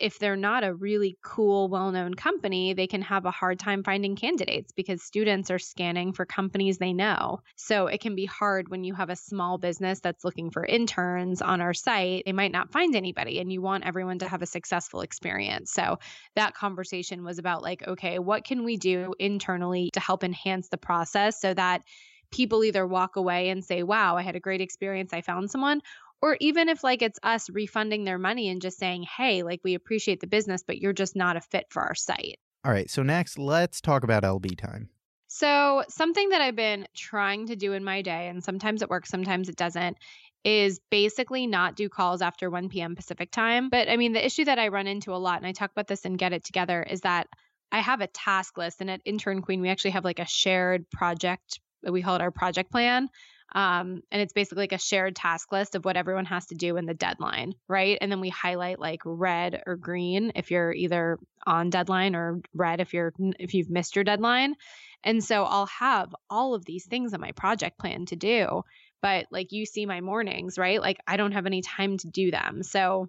if 0.00 0.18
they're 0.18 0.36
not 0.36 0.64
a 0.64 0.74
really 0.74 1.18
cool, 1.22 1.68
well 1.68 1.92
known 1.92 2.14
company, 2.14 2.72
they 2.72 2.86
can 2.86 3.02
have 3.02 3.26
a 3.26 3.30
hard 3.30 3.58
time 3.58 3.84
finding 3.84 4.16
candidates 4.16 4.72
because 4.72 5.02
students 5.02 5.50
are 5.50 5.58
scanning 5.58 6.12
for 6.12 6.24
companies 6.24 6.78
they 6.78 6.92
know. 6.92 7.40
So 7.56 7.86
it 7.86 8.00
can 8.00 8.14
be 8.14 8.24
hard 8.24 8.68
when 8.68 8.82
you 8.82 8.94
have 8.94 9.10
a 9.10 9.16
small 9.16 9.58
business 9.58 10.00
that's 10.00 10.24
looking 10.24 10.50
for 10.50 10.64
interns 10.64 11.42
on 11.42 11.60
our 11.60 11.74
site. 11.74 12.22
They 12.24 12.32
might 12.32 12.52
not 12.52 12.72
find 12.72 12.96
anybody, 12.96 13.38
and 13.40 13.52
you 13.52 13.60
want 13.60 13.86
everyone 13.86 14.18
to 14.20 14.28
have 14.28 14.42
a 14.42 14.46
successful 14.46 15.02
experience. 15.02 15.72
So 15.72 15.98
that 16.34 16.54
conversation 16.54 17.22
was 17.22 17.38
about 17.38 17.62
like, 17.62 17.86
okay, 17.86 18.18
what 18.18 18.44
can 18.44 18.64
we 18.64 18.76
do 18.76 19.14
internally 19.18 19.90
to 19.92 20.00
help 20.00 20.24
enhance 20.24 20.68
the 20.68 20.78
process 20.78 21.40
so 21.40 21.52
that 21.54 21.82
people 22.30 22.64
either 22.64 22.86
walk 22.86 23.16
away 23.16 23.48
and 23.48 23.64
say, 23.64 23.82
wow, 23.82 24.16
I 24.16 24.22
had 24.22 24.36
a 24.36 24.40
great 24.40 24.60
experience, 24.60 25.12
I 25.12 25.20
found 25.20 25.50
someone, 25.50 25.80
or 26.22 26.36
even 26.40 26.68
if 26.68 26.84
like 26.84 27.02
it's 27.02 27.18
us 27.22 27.48
refunding 27.50 28.04
their 28.04 28.18
money 28.18 28.48
and 28.48 28.62
just 28.62 28.78
saying 28.78 29.04
hey 29.16 29.42
like 29.42 29.60
we 29.64 29.74
appreciate 29.74 30.20
the 30.20 30.26
business 30.26 30.62
but 30.66 30.78
you're 30.78 30.92
just 30.92 31.16
not 31.16 31.36
a 31.36 31.40
fit 31.40 31.66
for 31.70 31.82
our 31.82 31.94
site. 31.94 32.38
All 32.64 32.72
right, 32.72 32.90
so 32.90 33.02
next, 33.02 33.38
let's 33.38 33.80
talk 33.80 34.04
about 34.04 34.22
LB 34.22 34.58
time. 34.58 34.90
so 35.28 35.84
something 35.88 36.30
that 36.30 36.40
i've 36.40 36.56
been 36.56 36.86
trying 36.94 37.46
to 37.46 37.56
do 37.56 37.72
in 37.72 37.84
my 37.84 38.02
day 38.02 38.26
and 38.28 38.42
sometimes 38.42 38.82
it 38.82 38.90
works 38.90 39.08
sometimes 39.08 39.48
it 39.48 39.56
doesn't 39.56 39.96
is 40.42 40.80
basically 40.90 41.46
not 41.46 41.76
do 41.76 41.88
calls 41.88 42.20
after 42.22 42.50
1 42.50 42.68
p.m 42.68 42.96
pacific 42.96 43.30
time. 43.30 43.68
But 43.68 43.88
i 43.88 43.96
mean 43.96 44.12
the 44.12 44.24
issue 44.24 44.44
that 44.44 44.58
i 44.58 44.68
run 44.68 44.86
into 44.86 45.14
a 45.14 45.16
lot 45.16 45.38
and 45.38 45.46
i 45.46 45.52
talk 45.52 45.70
about 45.70 45.86
this 45.86 46.04
and 46.04 46.18
get 46.18 46.32
it 46.32 46.44
together 46.44 46.82
is 46.82 47.02
that 47.02 47.28
i 47.70 47.80
have 47.80 48.00
a 48.00 48.06
task 48.08 48.58
list 48.58 48.80
and 48.80 48.90
at 48.90 49.00
intern 49.04 49.40
queen 49.42 49.60
we 49.60 49.68
actually 49.68 49.92
have 49.92 50.04
like 50.04 50.18
a 50.18 50.26
shared 50.26 50.88
project 50.90 51.60
we 51.88 52.02
call 52.02 52.16
it 52.16 52.22
our 52.22 52.30
project 52.30 52.70
plan 52.72 53.08
um, 53.52 54.02
and 54.10 54.22
it's 54.22 54.32
basically 54.32 54.62
like 54.62 54.72
a 54.72 54.78
shared 54.78 55.16
task 55.16 55.50
list 55.50 55.74
of 55.74 55.84
what 55.84 55.96
everyone 55.96 56.24
has 56.26 56.46
to 56.46 56.54
do 56.54 56.76
in 56.76 56.86
the 56.86 56.94
deadline, 56.94 57.54
right? 57.68 57.98
And 58.00 58.10
then 58.10 58.20
we 58.20 58.28
highlight 58.28 58.78
like 58.78 59.00
red 59.04 59.62
or 59.66 59.76
green 59.76 60.32
if 60.34 60.50
you're 60.50 60.72
either 60.72 61.18
on 61.46 61.70
deadline 61.70 62.14
or 62.14 62.40
red 62.54 62.80
if 62.80 62.94
you're 62.94 63.12
if 63.38 63.54
you've 63.54 63.70
missed 63.70 63.96
your 63.96 64.04
deadline. 64.04 64.54
And 65.02 65.24
so 65.24 65.44
I'll 65.44 65.66
have 65.66 66.14
all 66.28 66.54
of 66.54 66.64
these 66.64 66.86
things 66.86 67.14
on 67.14 67.20
my 67.20 67.32
project 67.32 67.78
plan 67.78 68.06
to 68.06 68.16
do, 68.16 68.62
but 69.02 69.26
like 69.30 69.52
you 69.52 69.66
see 69.66 69.86
my 69.86 70.00
mornings, 70.00 70.58
right? 70.58 70.80
Like 70.80 70.98
I 71.06 71.16
don't 71.16 71.32
have 71.32 71.46
any 71.46 71.62
time 71.62 71.96
to 71.98 72.08
do 72.08 72.30
them. 72.30 72.62
So 72.62 73.08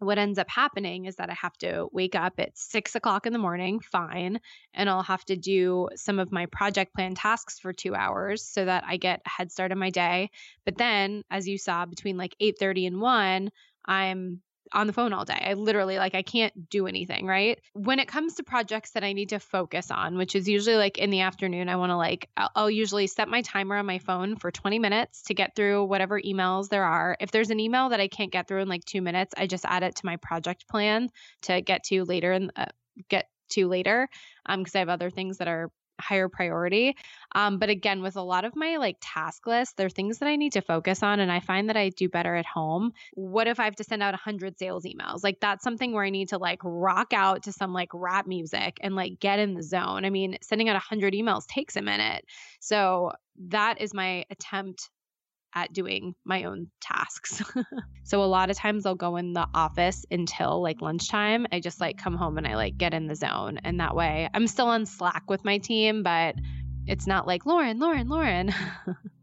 what 0.00 0.18
ends 0.18 0.38
up 0.38 0.48
happening 0.50 1.04
is 1.04 1.16
that 1.16 1.30
I 1.30 1.34
have 1.34 1.56
to 1.58 1.88
wake 1.92 2.14
up 2.14 2.34
at 2.38 2.56
six 2.56 2.94
o'clock 2.94 3.26
in 3.26 3.32
the 3.34 3.38
morning, 3.38 3.80
fine, 3.80 4.40
and 4.74 4.88
I'll 4.88 5.02
have 5.02 5.24
to 5.26 5.36
do 5.36 5.88
some 5.94 6.18
of 6.18 6.32
my 6.32 6.46
project 6.46 6.94
plan 6.94 7.14
tasks 7.14 7.58
for 7.58 7.72
two 7.72 7.94
hours 7.94 8.42
so 8.42 8.64
that 8.64 8.82
I 8.86 8.96
get 8.96 9.20
a 9.26 9.28
head 9.28 9.52
start 9.52 9.72
on 9.72 9.78
my 9.78 9.90
day. 9.90 10.30
But 10.64 10.78
then, 10.78 11.22
as 11.30 11.46
you 11.46 11.58
saw, 11.58 11.84
between 11.84 12.16
like 12.16 12.34
eight 12.40 12.58
thirty 12.58 12.86
and 12.86 13.00
one, 13.00 13.50
I'm 13.84 14.40
on 14.72 14.86
the 14.86 14.92
phone 14.92 15.12
all 15.12 15.24
day. 15.24 15.40
I 15.40 15.54
literally 15.54 15.98
like 15.98 16.14
I 16.14 16.22
can't 16.22 16.68
do 16.68 16.86
anything, 16.86 17.26
right? 17.26 17.60
When 17.72 17.98
it 17.98 18.08
comes 18.08 18.34
to 18.34 18.42
projects 18.42 18.92
that 18.92 19.04
I 19.04 19.12
need 19.12 19.30
to 19.30 19.40
focus 19.40 19.90
on, 19.90 20.16
which 20.16 20.34
is 20.34 20.48
usually 20.48 20.76
like 20.76 20.98
in 20.98 21.10
the 21.10 21.20
afternoon, 21.20 21.68
I 21.68 21.76
want 21.76 21.90
to 21.90 21.96
like 21.96 22.28
I'll, 22.36 22.50
I'll 22.54 22.70
usually 22.70 23.06
set 23.06 23.28
my 23.28 23.42
timer 23.42 23.76
on 23.76 23.86
my 23.86 23.98
phone 23.98 24.36
for 24.36 24.50
20 24.50 24.78
minutes 24.78 25.22
to 25.24 25.34
get 25.34 25.56
through 25.56 25.84
whatever 25.84 26.20
emails 26.20 26.68
there 26.68 26.84
are. 26.84 27.16
If 27.20 27.30
there's 27.30 27.50
an 27.50 27.60
email 27.60 27.90
that 27.90 28.00
I 28.00 28.08
can't 28.08 28.32
get 28.32 28.48
through 28.48 28.62
in 28.62 28.68
like 28.68 28.84
2 28.84 29.02
minutes, 29.02 29.34
I 29.36 29.46
just 29.46 29.64
add 29.64 29.82
it 29.82 29.96
to 29.96 30.06
my 30.06 30.16
project 30.16 30.68
plan 30.68 31.10
to 31.42 31.60
get 31.60 31.84
to 31.84 32.04
later 32.04 32.32
and 32.32 32.52
uh, 32.56 32.66
get 33.08 33.28
to 33.50 33.66
later 33.66 34.08
um 34.46 34.60
because 34.60 34.76
I 34.76 34.78
have 34.78 34.88
other 34.88 35.10
things 35.10 35.38
that 35.38 35.48
are 35.48 35.70
higher 36.00 36.28
priority. 36.28 36.96
Um, 37.34 37.58
but 37.58 37.70
again, 37.70 38.02
with 38.02 38.16
a 38.16 38.22
lot 38.22 38.44
of 38.44 38.56
my 38.56 38.76
like 38.76 38.96
task 39.00 39.46
list, 39.46 39.76
there 39.76 39.86
are 39.86 39.90
things 39.90 40.18
that 40.18 40.28
I 40.28 40.36
need 40.36 40.52
to 40.52 40.62
focus 40.62 41.02
on, 41.02 41.20
and 41.20 41.30
I 41.30 41.40
find 41.40 41.68
that 41.68 41.76
I 41.76 41.90
do 41.90 42.08
better 42.08 42.34
at 42.34 42.46
home. 42.46 42.92
What 43.14 43.46
if 43.46 43.60
I 43.60 43.64
have 43.64 43.76
to 43.76 43.84
send 43.84 44.02
out 44.02 44.12
100 44.12 44.58
sales 44.58 44.84
emails? 44.84 45.22
Like, 45.22 45.40
that's 45.40 45.64
something 45.64 45.92
where 45.92 46.04
I 46.04 46.10
need 46.10 46.28
to 46.30 46.38
like 46.38 46.60
rock 46.64 47.12
out 47.12 47.44
to 47.44 47.52
some 47.52 47.72
like 47.72 47.90
rap 47.94 48.26
music 48.26 48.78
and 48.82 48.94
like 48.96 49.20
get 49.20 49.38
in 49.38 49.54
the 49.54 49.62
zone. 49.62 50.04
I 50.04 50.10
mean, 50.10 50.38
sending 50.42 50.68
out 50.68 50.74
100 50.74 51.14
emails 51.14 51.46
takes 51.46 51.76
a 51.76 51.82
minute. 51.82 52.24
So, 52.60 53.12
that 53.48 53.80
is 53.80 53.94
my 53.94 54.24
attempt 54.30 54.90
at 55.54 55.72
doing 55.72 56.14
my 56.24 56.44
own 56.44 56.68
tasks. 56.80 57.42
so 58.04 58.22
a 58.22 58.24
lot 58.24 58.50
of 58.50 58.56
times 58.56 58.86
I'll 58.86 58.94
go 58.94 59.16
in 59.16 59.32
the 59.32 59.46
office 59.54 60.04
until 60.10 60.62
like 60.62 60.80
lunchtime. 60.80 61.46
I 61.52 61.60
just 61.60 61.80
like 61.80 61.98
come 61.98 62.16
home 62.16 62.38
and 62.38 62.46
I 62.46 62.56
like 62.56 62.78
get 62.78 62.94
in 62.94 63.06
the 63.06 63.16
zone. 63.16 63.58
And 63.64 63.80
that 63.80 63.94
way 63.94 64.28
I'm 64.32 64.46
still 64.46 64.68
on 64.68 64.86
Slack 64.86 65.24
with 65.28 65.44
my 65.44 65.58
team, 65.58 66.02
but 66.02 66.36
it's 66.86 67.06
not 67.06 67.26
like 67.26 67.46
Lauren, 67.46 67.78
Lauren, 67.78 68.08
Lauren. 68.08 68.54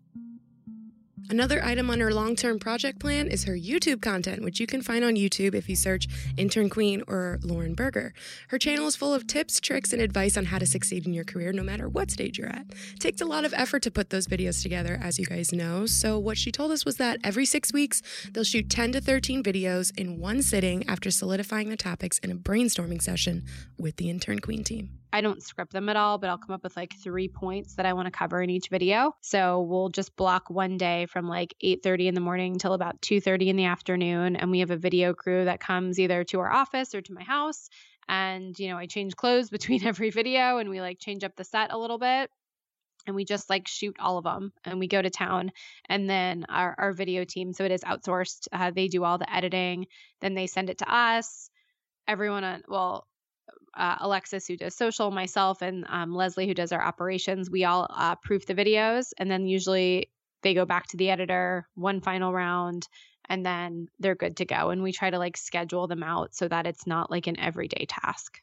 Another 1.29 1.63
item 1.63 1.89
on 1.89 1.99
her 1.99 2.13
long 2.13 2.35
term 2.35 2.59
project 2.59 2.99
plan 2.99 3.27
is 3.27 3.43
her 3.43 3.53
YouTube 3.53 4.01
content, 4.01 4.43
which 4.43 4.59
you 4.59 4.67
can 4.67 4.81
find 4.81 5.03
on 5.03 5.15
YouTube 5.15 5.55
if 5.55 5.67
you 5.67 5.75
search 5.75 6.07
Intern 6.37 6.69
Queen 6.69 7.03
or 7.07 7.39
Lauren 7.43 7.73
Berger. 7.73 8.13
Her 8.49 8.57
channel 8.57 8.87
is 8.87 8.95
full 8.95 9.13
of 9.13 9.27
tips, 9.27 9.59
tricks, 9.59 9.91
and 9.91 10.01
advice 10.01 10.37
on 10.37 10.45
how 10.45 10.57
to 10.57 10.65
succeed 10.65 11.05
in 11.05 11.13
your 11.13 11.25
career 11.25 11.51
no 11.51 11.63
matter 11.63 11.89
what 11.89 12.11
stage 12.11 12.37
you're 12.37 12.47
at. 12.47 12.65
It 12.93 12.99
takes 12.99 13.19
a 13.19 13.25
lot 13.25 13.45
of 13.45 13.53
effort 13.55 13.81
to 13.83 13.91
put 13.91 14.09
those 14.09 14.27
videos 14.27 14.61
together, 14.61 14.99
as 15.01 15.19
you 15.19 15.25
guys 15.25 15.51
know. 15.51 15.85
So, 15.85 16.17
what 16.17 16.37
she 16.37 16.51
told 16.51 16.71
us 16.71 16.85
was 16.85 16.97
that 16.97 17.19
every 17.23 17.45
six 17.45 17.73
weeks, 17.73 18.01
they'll 18.31 18.43
shoot 18.43 18.69
10 18.69 18.93
to 18.93 19.01
13 19.01 19.43
videos 19.43 19.91
in 19.97 20.19
one 20.19 20.41
sitting 20.41 20.87
after 20.87 21.11
solidifying 21.11 21.69
the 21.69 21.77
topics 21.77 22.19
in 22.19 22.31
a 22.31 22.35
brainstorming 22.35 23.01
session 23.01 23.43
with 23.77 23.97
the 23.97 24.09
Intern 24.09 24.39
Queen 24.39 24.63
team. 24.63 24.96
I 25.11 25.21
don't 25.21 25.41
script 25.41 25.71
them 25.71 25.89
at 25.89 25.95
all, 25.95 26.17
but 26.17 26.29
I'll 26.29 26.37
come 26.37 26.53
up 26.53 26.63
with 26.63 26.75
like 26.75 26.93
three 26.95 27.27
points 27.27 27.75
that 27.75 27.85
I 27.85 27.93
want 27.93 28.07
to 28.07 28.11
cover 28.11 28.41
in 28.41 28.49
each 28.49 28.69
video. 28.69 29.13
So 29.21 29.61
we'll 29.61 29.89
just 29.89 30.15
block 30.15 30.49
one 30.49 30.77
day 30.77 31.05
from 31.05 31.27
like 31.27 31.55
8:30 31.63 32.07
in 32.07 32.13
the 32.13 32.21
morning 32.21 32.57
till 32.57 32.73
about 32.73 33.01
2:30 33.01 33.47
in 33.47 33.55
the 33.55 33.65
afternoon 33.65 34.35
and 34.35 34.51
we 34.51 34.59
have 34.59 34.71
a 34.71 34.77
video 34.77 35.13
crew 35.13 35.45
that 35.45 35.59
comes 35.59 35.99
either 35.99 36.23
to 36.25 36.39
our 36.39 36.51
office 36.51 36.93
or 36.93 37.01
to 37.01 37.13
my 37.13 37.23
house. 37.23 37.69
And 38.09 38.57
you 38.59 38.69
know, 38.69 38.77
I 38.77 38.85
change 38.85 39.15
clothes 39.15 39.49
between 39.57 39.85
every 39.85 40.09
video 40.09 40.57
and 40.57 40.69
we 40.69 40.81
like 40.81 40.99
change 40.99 41.23
up 41.23 41.35
the 41.35 41.43
set 41.43 41.71
a 41.71 41.77
little 41.77 41.97
bit. 41.99 42.29
And 43.05 43.15
we 43.15 43.23
just 43.23 43.49
like 43.49 43.69
shoot 43.69 43.95
all 43.99 44.17
of 44.17 44.25
them 44.25 44.51
and 44.65 44.79
we 44.79 44.89
go 44.89 45.01
to 45.01 45.09
town. 45.09 45.51
And 45.87 46.09
then 46.09 46.45
our, 46.49 46.75
our 46.77 46.91
video 46.91 47.23
team 47.23 47.53
so 47.53 47.63
it 47.63 47.71
is 47.71 47.81
outsourced 47.81 48.49
uh, 48.51 48.71
they 48.71 48.89
do 48.89 49.05
all 49.05 49.17
the 49.17 49.33
editing 49.33 49.87
then 50.19 50.33
they 50.33 50.47
send 50.47 50.69
it 50.69 50.79
to 50.79 50.93
us. 50.93 51.49
Everyone 52.07 52.43
on 52.43 52.63
well 52.67 53.07
uh, 53.77 53.97
Alexis, 53.99 54.47
who 54.47 54.57
does 54.57 54.75
social, 54.75 55.11
myself, 55.11 55.61
and 55.61 55.85
um, 55.89 56.13
Leslie, 56.13 56.47
who 56.47 56.53
does 56.53 56.71
our 56.71 56.81
operations, 56.81 57.49
we 57.49 57.63
all 57.63 57.87
uh, 57.89 58.15
proof 58.15 58.45
the 58.45 58.55
videos. 58.55 59.13
And 59.17 59.29
then 59.29 59.47
usually 59.47 60.09
they 60.41 60.53
go 60.53 60.65
back 60.65 60.87
to 60.87 60.97
the 60.97 61.09
editor, 61.09 61.67
one 61.75 62.01
final 62.01 62.33
round, 62.33 62.87
and 63.29 63.45
then 63.45 63.87
they're 63.99 64.15
good 64.15 64.37
to 64.37 64.45
go. 64.45 64.69
And 64.69 64.83
we 64.83 64.91
try 64.91 65.09
to 65.09 65.19
like 65.19 65.37
schedule 65.37 65.87
them 65.87 66.03
out 66.03 66.35
so 66.35 66.47
that 66.47 66.65
it's 66.65 66.87
not 66.87 67.11
like 67.11 67.27
an 67.27 67.39
everyday 67.39 67.85
task. 67.87 68.41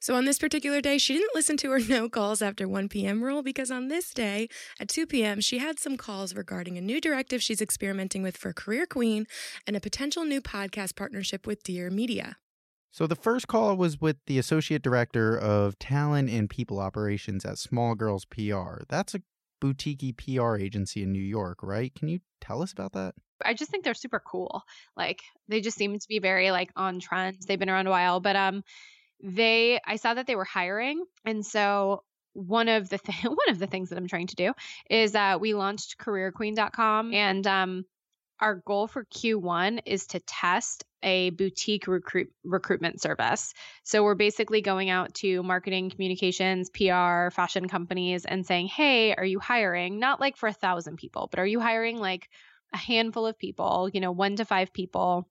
So 0.00 0.16
on 0.16 0.24
this 0.24 0.38
particular 0.38 0.80
day, 0.80 0.98
she 0.98 1.14
didn't 1.14 1.34
listen 1.34 1.56
to 1.58 1.70
her 1.70 1.78
no 1.88 2.08
calls 2.08 2.42
after 2.42 2.66
1 2.66 2.88
p.m. 2.88 3.22
rule 3.22 3.42
because 3.42 3.70
on 3.70 3.88
this 3.88 4.12
day 4.12 4.48
at 4.80 4.88
2 4.88 5.06
p.m., 5.06 5.40
she 5.40 5.58
had 5.58 5.78
some 5.78 5.96
calls 5.96 6.34
regarding 6.34 6.76
a 6.76 6.80
new 6.80 7.00
directive 7.00 7.42
she's 7.42 7.60
experimenting 7.60 8.22
with 8.22 8.36
for 8.36 8.52
Career 8.52 8.86
Queen 8.86 9.26
and 9.66 9.76
a 9.76 9.80
potential 9.80 10.24
new 10.24 10.40
podcast 10.40 10.96
partnership 10.96 11.46
with 11.46 11.62
Dear 11.62 11.88
Media. 11.88 12.36
So 12.92 13.06
the 13.06 13.16
first 13.16 13.48
call 13.48 13.74
was 13.76 14.00
with 14.00 14.18
the 14.26 14.38
associate 14.38 14.82
director 14.82 15.36
of 15.36 15.78
talent 15.78 16.28
and 16.28 16.48
people 16.48 16.78
operations 16.78 17.44
at 17.46 17.56
Small 17.56 17.94
Girls 17.94 18.26
PR. 18.26 18.82
That's 18.88 19.14
a 19.14 19.22
boutique 19.62 20.16
PR 20.18 20.56
agency 20.56 21.02
in 21.02 21.10
New 21.10 21.22
York, 21.22 21.62
right? 21.62 21.94
Can 21.94 22.08
you 22.08 22.20
tell 22.42 22.62
us 22.62 22.70
about 22.70 22.92
that? 22.92 23.14
I 23.42 23.54
just 23.54 23.70
think 23.70 23.84
they're 23.84 23.94
super 23.94 24.20
cool. 24.20 24.62
Like 24.94 25.22
they 25.48 25.62
just 25.62 25.78
seem 25.78 25.98
to 25.98 26.08
be 26.08 26.18
very 26.18 26.50
like 26.50 26.70
on 26.76 27.00
trends. 27.00 27.46
They've 27.46 27.58
been 27.58 27.70
around 27.70 27.86
a 27.86 27.90
while, 27.90 28.20
but 28.20 28.36
um 28.36 28.62
they 29.22 29.80
I 29.86 29.96
saw 29.96 30.12
that 30.12 30.26
they 30.26 30.36
were 30.36 30.44
hiring 30.44 31.02
and 31.24 31.46
so 31.46 32.02
one 32.34 32.68
of 32.68 32.90
the 32.90 32.98
th- 33.04 33.24
one 33.24 33.48
of 33.48 33.58
the 33.58 33.66
things 33.66 33.88
that 33.88 33.96
I'm 33.96 34.08
trying 34.08 34.26
to 34.28 34.36
do 34.36 34.52
is 34.90 35.12
that 35.12 35.40
we 35.40 35.54
launched 35.54 35.96
careerqueen.com 35.98 37.14
and 37.14 37.46
um 37.46 37.84
our 38.40 38.56
goal 38.56 38.86
for 38.86 39.04
Q1 39.04 39.80
is 39.86 40.06
to 40.08 40.20
test 40.20 40.84
a 41.02 41.30
boutique 41.30 41.86
recruit 41.86 42.32
recruitment 42.44 43.00
service. 43.00 43.54
So 43.82 44.02
we're 44.02 44.14
basically 44.14 44.60
going 44.60 44.90
out 44.90 45.14
to 45.14 45.42
marketing, 45.42 45.90
communications, 45.90 46.70
PR, 46.70 47.30
fashion 47.30 47.68
companies 47.68 48.24
and 48.24 48.46
saying, 48.46 48.68
"Hey, 48.68 49.14
are 49.14 49.24
you 49.24 49.40
hiring? 49.40 49.98
Not 49.98 50.20
like 50.20 50.36
for 50.36 50.48
a 50.48 50.52
thousand 50.52 50.96
people, 50.96 51.28
but 51.30 51.40
are 51.40 51.46
you 51.46 51.60
hiring 51.60 51.98
like 51.98 52.28
a 52.72 52.78
handful 52.78 53.26
of 53.26 53.38
people? 53.38 53.90
You 53.92 54.00
know, 54.00 54.12
one 54.12 54.36
to 54.36 54.44
five 54.44 54.72
people." 54.72 55.28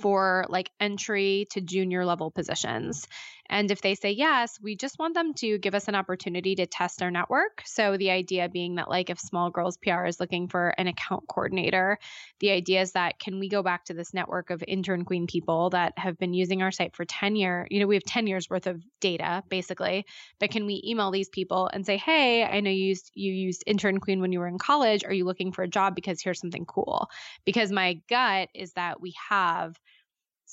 for 0.00 0.46
like 0.48 0.70
entry 0.80 1.46
to 1.50 1.60
junior 1.60 2.04
level 2.06 2.30
positions. 2.30 3.06
And 3.52 3.70
if 3.70 3.82
they 3.82 3.94
say 3.94 4.12
yes, 4.12 4.58
we 4.62 4.76
just 4.76 4.98
want 4.98 5.12
them 5.12 5.34
to 5.34 5.58
give 5.58 5.74
us 5.74 5.86
an 5.86 5.94
opportunity 5.94 6.54
to 6.54 6.64
test 6.64 7.02
our 7.02 7.10
network. 7.10 7.60
So 7.66 7.98
the 7.98 8.10
idea 8.10 8.48
being 8.48 8.76
that, 8.76 8.88
like, 8.88 9.10
if 9.10 9.20
Small 9.20 9.50
Girls 9.50 9.76
PR 9.76 10.06
is 10.06 10.18
looking 10.18 10.48
for 10.48 10.68
an 10.78 10.86
account 10.86 11.28
coordinator, 11.28 11.98
the 12.40 12.50
idea 12.50 12.80
is 12.80 12.92
that 12.92 13.18
can 13.18 13.38
we 13.38 13.50
go 13.50 13.62
back 13.62 13.84
to 13.84 13.94
this 13.94 14.14
network 14.14 14.48
of 14.48 14.64
intern 14.66 15.04
queen 15.04 15.26
people 15.26 15.68
that 15.70 15.92
have 15.98 16.18
been 16.18 16.32
using 16.32 16.62
our 16.62 16.70
site 16.70 16.96
for 16.96 17.04
10 17.04 17.36
years? 17.36 17.68
You 17.70 17.80
know, 17.80 17.86
we 17.86 17.96
have 17.96 18.04
10 18.04 18.26
years 18.26 18.48
worth 18.48 18.66
of 18.66 18.82
data 19.02 19.42
basically, 19.50 20.06
but 20.40 20.50
can 20.50 20.64
we 20.64 20.82
email 20.86 21.10
these 21.10 21.28
people 21.28 21.68
and 21.70 21.84
say, 21.84 21.98
hey, 21.98 22.44
I 22.44 22.60
know 22.60 22.70
you 22.70 22.86
used 22.86 23.10
you 23.12 23.34
used 23.34 23.64
intern 23.66 24.00
queen 24.00 24.22
when 24.22 24.32
you 24.32 24.38
were 24.38 24.48
in 24.48 24.56
college. 24.56 25.04
Are 25.04 25.12
you 25.12 25.26
looking 25.26 25.52
for 25.52 25.62
a 25.62 25.68
job? 25.68 25.94
Because 25.94 26.22
here's 26.22 26.40
something 26.40 26.64
cool. 26.64 27.10
Because 27.44 27.70
my 27.70 28.00
gut 28.08 28.48
is 28.54 28.72
that 28.72 29.02
we 29.02 29.12
have 29.28 29.78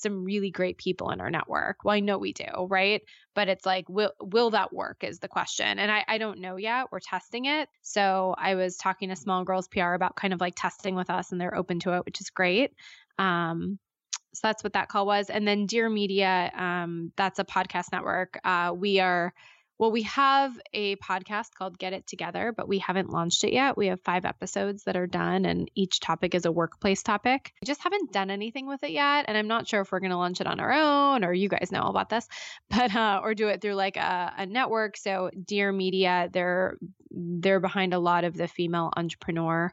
some 0.00 0.24
really 0.24 0.50
great 0.50 0.78
people 0.78 1.10
in 1.10 1.20
our 1.20 1.30
network. 1.30 1.84
Well, 1.84 1.94
I 1.94 2.00
know 2.00 2.18
we 2.18 2.32
do, 2.32 2.66
right? 2.68 3.02
But 3.34 3.48
it's 3.48 3.66
like, 3.66 3.88
will 3.88 4.12
will 4.20 4.50
that 4.50 4.72
work 4.72 5.04
is 5.04 5.18
the 5.18 5.28
question. 5.28 5.78
And 5.78 5.90
I, 5.90 6.04
I 6.08 6.18
don't 6.18 6.40
know 6.40 6.56
yet. 6.56 6.86
We're 6.90 7.00
testing 7.00 7.44
it. 7.44 7.68
So 7.82 8.34
I 8.38 8.54
was 8.54 8.76
talking 8.76 9.08
to 9.10 9.16
Small 9.16 9.44
Girls 9.44 9.68
PR 9.68 9.92
about 9.94 10.16
kind 10.16 10.32
of 10.32 10.40
like 10.40 10.54
testing 10.56 10.94
with 10.94 11.10
us 11.10 11.32
and 11.32 11.40
they're 11.40 11.56
open 11.56 11.80
to 11.80 11.96
it, 11.96 12.04
which 12.04 12.20
is 12.20 12.30
great. 12.30 12.72
Um, 13.18 13.78
so 14.32 14.40
that's 14.42 14.62
what 14.62 14.74
that 14.74 14.88
call 14.88 15.06
was. 15.06 15.28
And 15.28 15.46
then 15.46 15.66
Dear 15.66 15.88
Media, 15.88 16.50
um, 16.54 17.12
that's 17.16 17.38
a 17.38 17.44
podcast 17.44 17.92
network. 17.92 18.38
Uh, 18.44 18.72
we 18.76 19.00
are 19.00 19.34
well, 19.80 19.90
we 19.90 20.02
have 20.02 20.60
a 20.74 20.96
podcast 20.96 21.54
called 21.54 21.78
Get 21.78 21.94
It 21.94 22.06
Together, 22.06 22.52
but 22.54 22.68
we 22.68 22.80
haven't 22.80 23.08
launched 23.08 23.44
it 23.44 23.54
yet. 23.54 23.78
We 23.78 23.86
have 23.86 23.98
five 24.02 24.26
episodes 24.26 24.84
that 24.84 24.94
are 24.94 25.06
done, 25.06 25.46
and 25.46 25.70
each 25.74 26.00
topic 26.00 26.34
is 26.34 26.44
a 26.44 26.52
workplace 26.52 27.02
topic. 27.02 27.54
We 27.62 27.64
just 27.64 27.80
haven't 27.80 28.12
done 28.12 28.30
anything 28.30 28.66
with 28.66 28.84
it 28.84 28.90
yet, 28.90 29.24
and 29.26 29.38
I'm 29.38 29.48
not 29.48 29.66
sure 29.66 29.80
if 29.80 29.90
we're 29.90 30.00
going 30.00 30.10
to 30.10 30.18
launch 30.18 30.42
it 30.42 30.46
on 30.46 30.60
our 30.60 30.70
own 30.70 31.24
or 31.24 31.32
you 31.32 31.48
guys 31.48 31.72
know 31.72 31.84
about 31.84 32.10
this, 32.10 32.28
but 32.68 32.94
uh, 32.94 33.22
or 33.24 33.34
do 33.34 33.48
it 33.48 33.62
through 33.62 33.72
like 33.72 33.96
a, 33.96 34.34
a 34.36 34.44
network. 34.44 34.98
So 34.98 35.30
Dear 35.46 35.72
Media, 35.72 36.28
they're 36.30 36.76
they're 37.10 37.58
behind 37.58 37.94
a 37.94 37.98
lot 37.98 38.24
of 38.24 38.36
the 38.36 38.48
female 38.48 38.92
entrepreneur 38.94 39.72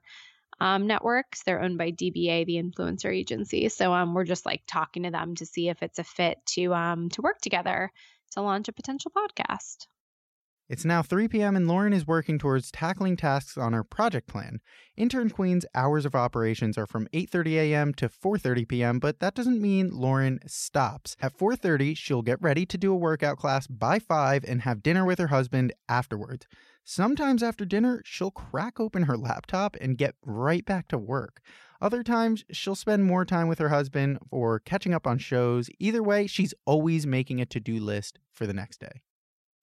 um, 0.62 0.88
networks. 0.88 1.43
They're 1.43 1.62
owned 1.62 1.78
by 1.78 1.91
DBA, 1.91 2.46
the 2.46 2.63
influencer 2.63 3.13
agency. 3.13 3.67
So 3.67 3.91
um, 3.91 4.13
we're 4.13 4.24
just 4.24 4.46
like 4.46 4.63
talking 4.67 5.04
to 5.04 5.12
them 5.12 5.36
to 5.36 5.46
see 5.46 5.67
if 5.67 5.84
it's 5.84 6.00
a 6.00 6.06
fit 6.06 6.38
to 6.54 6.74
um, 6.74 7.10
to 7.10 7.22
work 7.22 7.41
together 7.41 7.91
to 8.32 8.41
launch 8.41 8.70
a 8.70 8.72
potential 8.72 9.12
podcast. 9.12 9.88
It's 10.70 10.84
now 10.84 11.02
3 11.02 11.30
p.m. 11.30 11.56
and 11.56 11.66
Lauren 11.66 11.94
is 11.94 12.06
working 12.06 12.38
towards 12.38 12.72
tackling 12.72 13.16
tasks 13.16 13.58
on 13.58 13.72
her 13.72 13.86
project 13.86 14.28
plan. 14.28 14.60
Intern 14.98 15.30
Queen's 15.30 15.66
hours 15.74 16.06
of 16.06 16.14
operations 16.14 16.78
are 16.78 16.86
from 16.86 17.08
8:30 17.14 17.54
a.m. 17.54 17.94
to 17.94 18.10
4:30 18.10 18.68
p.m., 18.68 19.00
but 19.00 19.22
that 19.22 19.34
doesn't 19.34 19.62
mean 19.62 19.92
Lauren 19.94 20.40
stops. 20.46 21.16
At 21.22 21.38
4:30, 21.38 21.96
she'll 21.96 22.22
get 22.22 22.42
ready 22.42 22.66
to 22.66 22.78
do 22.78 22.92
a 22.92 22.98
workout 22.98 23.38
class 23.38 23.66
by 23.66 23.98
5 23.98 24.44
and 24.44 24.64
have 24.64 24.84
dinner 24.84 25.06
with 25.06 25.20
her 25.20 25.28
husband 25.28 25.72
afterwards. 25.88 26.48
Sometimes 26.84 27.42
after 27.42 27.64
dinner, 27.64 28.02
she'll 28.04 28.32
crack 28.32 28.78
open 28.78 29.04
her 29.04 29.18
laptop 29.18 29.78
and 29.80 29.98
get 29.98 30.16
right 30.26 30.66
back 30.66 30.90
to 30.90 30.98
work. 30.98 31.40
Other 31.80 32.04
times, 32.04 32.44
she'll 32.52 32.76
spend 32.76 33.06
more 33.06 33.24
time 33.24 33.48
with 33.48 33.60
her 33.60 33.70
husband 33.70 34.20
or 34.32 34.60
catching 34.60 34.94
up 34.94 35.08
on 35.08 35.18
shows. 35.18 35.70
Either 35.80 36.04
way, 36.04 36.28
she's 36.28 36.54
always 36.66 37.08
making 37.08 37.40
a 37.40 37.46
to-do 37.46 37.80
list 37.80 38.20
for 38.34 38.46
the 38.46 38.54
next 38.54 38.82
day 38.82 39.04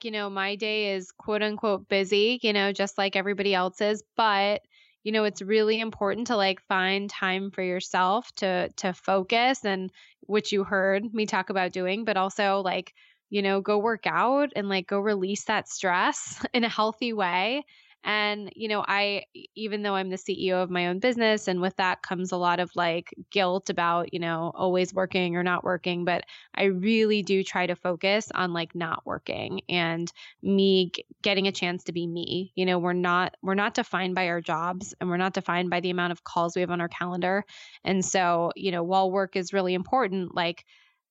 you 0.05 0.11
know, 0.11 0.31
my 0.31 0.57
day 0.57 0.95
is 0.95 1.11
quote 1.13 1.43
unquote 1.43 1.89
busy, 1.89 2.39
you 2.43 2.53
know, 2.53 2.73
just 2.73 2.99
like 2.99 3.17
everybody 3.17 3.55
else's, 3.55 4.03
but 4.17 4.63
you 5.03 5.13
know, 5.13 5.25
it's 5.25 5.43
really 5.43 5.81
important 5.81 6.29
to 6.29 6.37
like 6.37 6.61
find 6.63 7.11
time 7.11 7.51
for 7.51 7.63
yourself 7.63 8.31
to 8.37 8.71
to 8.77 8.93
focus 8.93 9.65
and 9.65 9.91
which 10.23 10.53
you 10.53 10.65
heard 10.65 11.13
me 11.13 11.27
talk 11.27 11.51
about 11.51 11.73
doing, 11.73 12.05
but 12.05 12.17
also 12.17 12.61
like, 12.65 12.95
you 13.31 13.43
know, 13.43 13.61
go 13.61 13.79
work 13.79 14.07
out 14.07 14.51
and 14.57 14.69
like 14.69 14.87
go 14.87 14.99
release 14.99 15.45
that 15.45 15.69
stress 15.69 16.45
in 16.55 16.65
a 16.65 16.69
healthy 16.69 17.13
way 17.13 17.65
and, 18.05 18.53
you 18.55 18.69
know, 18.69 18.85
I, 18.87 19.25
even 19.55 19.83
though 19.83 19.95
I'm 19.95 20.11
the 20.11 20.19
CEO 20.19 20.63
of 20.63 20.71
my 20.71 20.89
own 20.89 20.99
business, 20.99 21.49
and 21.49 21.61
with 21.61 21.75
that 21.77 22.03
comes 22.03 22.33
a 22.33 22.37
lot 22.37 22.61
of 22.61 22.71
like 22.77 23.15
guilt 23.31 23.71
about, 23.71 24.13
you 24.13 24.21
know, 24.21 24.53
always 24.55 24.93
working 24.93 25.37
or 25.37 25.43
not 25.43 25.65
working, 25.65 26.05
but 26.05 26.25
I 26.55 26.65
really 26.65 27.23
do 27.23 27.43
try 27.43 27.67
to 27.67 27.75
focus 27.75 28.31
on 28.35 28.53
like 28.53 28.75
not 28.75 29.07
working 29.07 29.63
and 29.71 30.13
me 30.43 30.91
g- 30.95 31.07
getting 31.23 31.49
a 31.49 31.53
chance 31.53 31.85
to 31.85 31.93
be 31.93 32.07
me. 32.07 32.53
You 32.55 32.67
know, 32.67 32.79
we're 32.79 32.93
not, 32.93 33.37
we're 33.43 33.55
not 33.55 33.73
defined 33.73 34.15
by 34.15 34.29
our 34.29 34.43
jobs 34.43 34.95
and 35.01 35.09
we're 35.09 35.17
not 35.17 35.33
defined 35.33 35.71
by 35.71 35.81
the 35.81 35.91
amount 35.91 36.13
of 36.13 36.23
calls 36.25 36.55
we 36.55 36.61
have 36.61 36.71
on 36.71 36.83
our 36.83 36.89
calendar. 36.89 37.45
And 37.85 38.05
so, 38.05 38.53
you 38.55 38.71
know, 38.71 38.83
while 38.83 39.11
work 39.11 39.35
is 39.35 39.55
really 39.55 39.73
important, 39.73 40.35
like, 40.35 40.67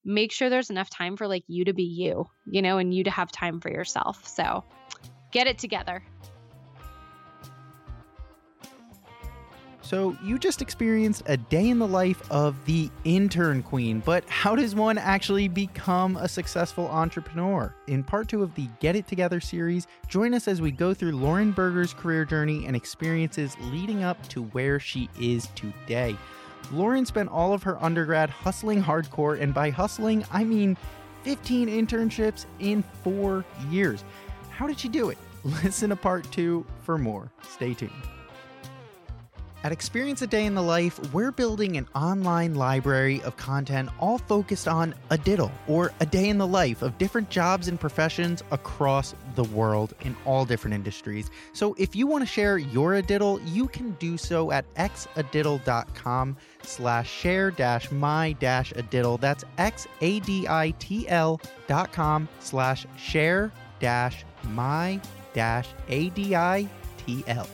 make 0.06 0.32
sure 0.32 0.50
there's 0.50 0.70
enough 0.70 0.90
time 0.90 1.18
for 1.18 1.28
like 1.28 1.44
you 1.48 1.66
to 1.66 1.74
be 1.74 1.84
you, 1.84 2.30
you 2.46 2.62
know, 2.62 2.78
and 2.78 2.94
you 2.94 3.06
to 3.06 3.10
have 3.10 3.32
time 3.32 3.60
for 3.60 3.72
yourself. 3.72 4.28
So 4.28 4.64
get 5.32 5.48
it 5.48 5.58
together. 5.58 6.04
So, 9.84 10.16
you 10.24 10.40
just 10.40 10.62
experienced 10.62 11.24
a 11.26 11.36
day 11.36 11.68
in 11.68 11.78
the 11.78 11.88
life 11.88 12.24
of 12.32 12.56
the 12.64 12.90
intern 13.04 13.62
queen, 13.62 14.02
but 14.06 14.24
how 14.30 14.56
does 14.56 14.76
one 14.76 14.98
actually 14.98 15.50
become 15.50 16.16
a 16.16 16.30
successful 16.30 16.88
entrepreneur? 16.88 17.76
In 17.88 18.02
part 18.02 18.30
two 18.30 18.44
of 18.44 18.56
the 18.56 18.70
Get 18.80 18.96
It 18.96 19.08
Together 19.08 19.42
series, 19.42 19.88
join 20.08 20.34
us 20.34 20.48
as 20.48 20.62
we 20.62 20.72
go 20.72 20.94
through 20.94 21.12
Lauren 21.12 21.52
Berger's 21.52 21.94
career 21.94 22.24
journey 22.24 22.66
and 22.66 22.78
experiences 22.78 23.58
leading 23.60 24.04
up 24.04 24.26
to 24.30 24.44
where 24.44 24.80
she 24.80 25.10
is 25.20 25.50
today. 25.54 26.16
Lauren 26.72 27.06
spent 27.06 27.28
all 27.28 27.52
of 27.52 27.64
her 27.64 27.82
undergrad 27.84 28.30
hustling 28.30 28.82
hardcore, 28.82 29.40
and 29.42 29.54
by 29.54 29.70
hustling, 29.70 30.24
I 30.32 30.46
mean 30.46 30.78
15 31.24 31.68
internships 31.68 32.46
in 32.60 32.84
four 33.04 33.44
years. 33.70 34.06
How 34.50 34.66
did 34.66 34.80
she 34.80 34.88
do 34.88 35.10
it? 35.10 35.18
Listen 35.44 35.90
to 35.90 35.98
part 35.98 36.32
two 36.32 36.66
for 36.84 36.98
more. 36.98 37.30
Stay 37.50 37.74
tuned. 37.74 37.92
At 39.64 39.72
Experience 39.72 40.22
a 40.22 40.28
Day 40.28 40.46
in 40.46 40.56
the 40.56 40.62
Life, 40.62 41.00
we're 41.14 41.32
building 41.32 41.78
an 41.78 41.88
online 41.96 42.54
library 42.54 43.22
of 43.22 43.38
content 43.38 43.90
all 43.98 44.18
focused 44.18 44.68
on 44.68 44.94
a 45.10 45.18
diddle 45.18 45.54
or 45.70 45.94
a 46.02 46.06
day 46.06 46.28
in 46.28 46.38
the 46.38 46.46
life 46.46 46.82
of 46.82 46.98
different 46.98 47.30
jobs 47.30 47.70
and 47.70 47.80
professions 47.80 48.44
across 48.52 49.16
the 49.36 49.46
world 49.46 49.94
in 50.02 50.18
all 50.26 50.44
different 50.44 50.74
industries. 50.74 51.32
So 51.54 51.78
if 51.80 51.96
you 51.96 52.08
want 52.08 52.24
to 52.24 52.26
share 52.26 52.58
your 52.58 52.96
a 52.96 53.02
diddle, 53.02 53.40
you 53.44 53.70
can 53.70 53.92
do 54.00 54.18
so 54.18 54.52
at 54.52 54.66
xaditl.com 54.76 56.36
slash 56.64 57.10
share 57.10 57.50
dash 57.50 57.90
my 57.90 58.34
dash 58.34 58.74
a 58.74 58.82
diddle. 58.82 59.18
That's 59.18 59.46
x-a-d-i-t-l 59.58 61.42
dot 61.68 61.94
com 61.94 62.28
slash 62.42 62.86
share 62.98 63.50
dash 63.80 64.26
my 64.50 65.00
dash 65.34 65.70
a-d-i-t-l. 65.88 67.48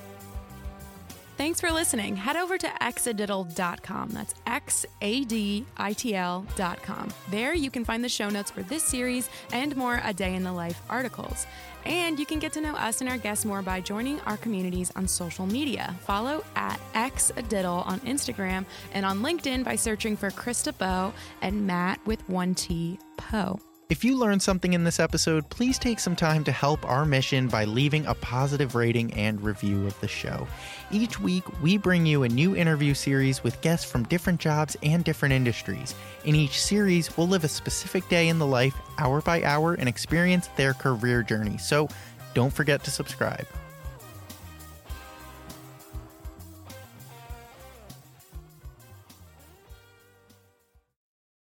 Thanks 1.39 1.61
for 1.61 1.71
listening. 1.71 2.17
Head 2.17 2.35
over 2.35 2.57
to 2.57 2.67
xaditl.com. 2.67 4.09
That's 4.09 4.35
X 4.45 4.85
A 4.99 5.23
D 5.23 5.65
I 5.77 5.93
T 5.93 6.13
L.com. 6.13 7.13
There 7.31 7.53
you 7.53 7.71
can 7.71 7.85
find 7.85 8.03
the 8.03 8.09
show 8.09 8.29
notes 8.29 8.51
for 8.51 8.61
this 8.61 8.83
series 8.83 9.29
and 9.53 9.73
more 9.77 10.01
A 10.03 10.13
Day 10.13 10.35
in 10.35 10.43
the 10.43 10.51
Life 10.51 10.81
articles. 10.89 11.47
And 11.85 12.19
you 12.19 12.25
can 12.25 12.39
get 12.39 12.51
to 12.53 12.61
know 12.61 12.73
us 12.73 12.99
and 12.99 13.09
our 13.09 13.17
guests 13.17 13.45
more 13.45 13.61
by 13.61 13.79
joining 13.79 14.19
our 14.21 14.35
communities 14.35 14.91
on 14.97 15.07
social 15.07 15.45
media. 15.45 15.95
Follow 16.01 16.43
at 16.57 16.77
xadiddle 16.93 17.87
on 17.87 18.01
Instagram 18.01 18.65
and 18.91 19.05
on 19.05 19.21
LinkedIn 19.21 19.63
by 19.63 19.77
searching 19.77 20.17
for 20.17 20.31
Krista 20.31 20.77
Bow 20.77 21.13
and 21.41 21.65
Matt 21.65 22.05
with 22.05 22.27
1T 22.27 22.99
Poe. 23.15 23.61
If 23.89 24.03
you 24.03 24.19
learned 24.19 24.43
something 24.43 24.73
in 24.73 24.83
this 24.83 24.99
episode, 24.99 25.49
please 25.49 25.79
take 25.79 25.99
some 25.99 26.15
time 26.15 26.43
to 26.43 26.51
help 26.51 26.85
our 26.87 27.05
mission 27.05 27.47
by 27.47 27.65
leaving 27.65 28.05
a 28.05 28.13
positive 28.13 28.75
rating 28.75 29.11
and 29.15 29.41
review 29.41 29.87
of 29.87 29.99
the 29.99 30.07
show. 30.07 30.47
Each 30.91 31.19
week, 31.19 31.43
we 31.63 31.75
bring 31.75 32.05
you 32.05 32.21
a 32.21 32.29
new 32.29 32.55
interview 32.55 32.93
series 32.93 33.43
with 33.43 33.59
guests 33.61 33.89
from 33.89 34.03
different 34.03 34.39
jobs 34.39 34.77
and 34.83 35.03
different 35.03 35.33
industries. 35.33 35.95
In 36.23 36.35
each 36.35 36.61
series, 36.61 37.17
we'll 37.17 37.27
live 37.27 37.43
a 37.43 37.47
specific 37.47 38.07
day 38.09 38.27
in 38.27 38.37
the 38.37 38.45
life, 38.45 38.75
hour 38.99 39.21
by 39.21 39.41
hour, 39.41 39.73
and 39.73 39.89
experience 39.89 40.49
their 40.55 40.75
career 40.75 41.23
journey. 41.23 41.57
So 41.57 41.89
don't 42.35 42.53
forget 42.53 42.83
to 42.83 42.91
subscribe. 42.91 43.47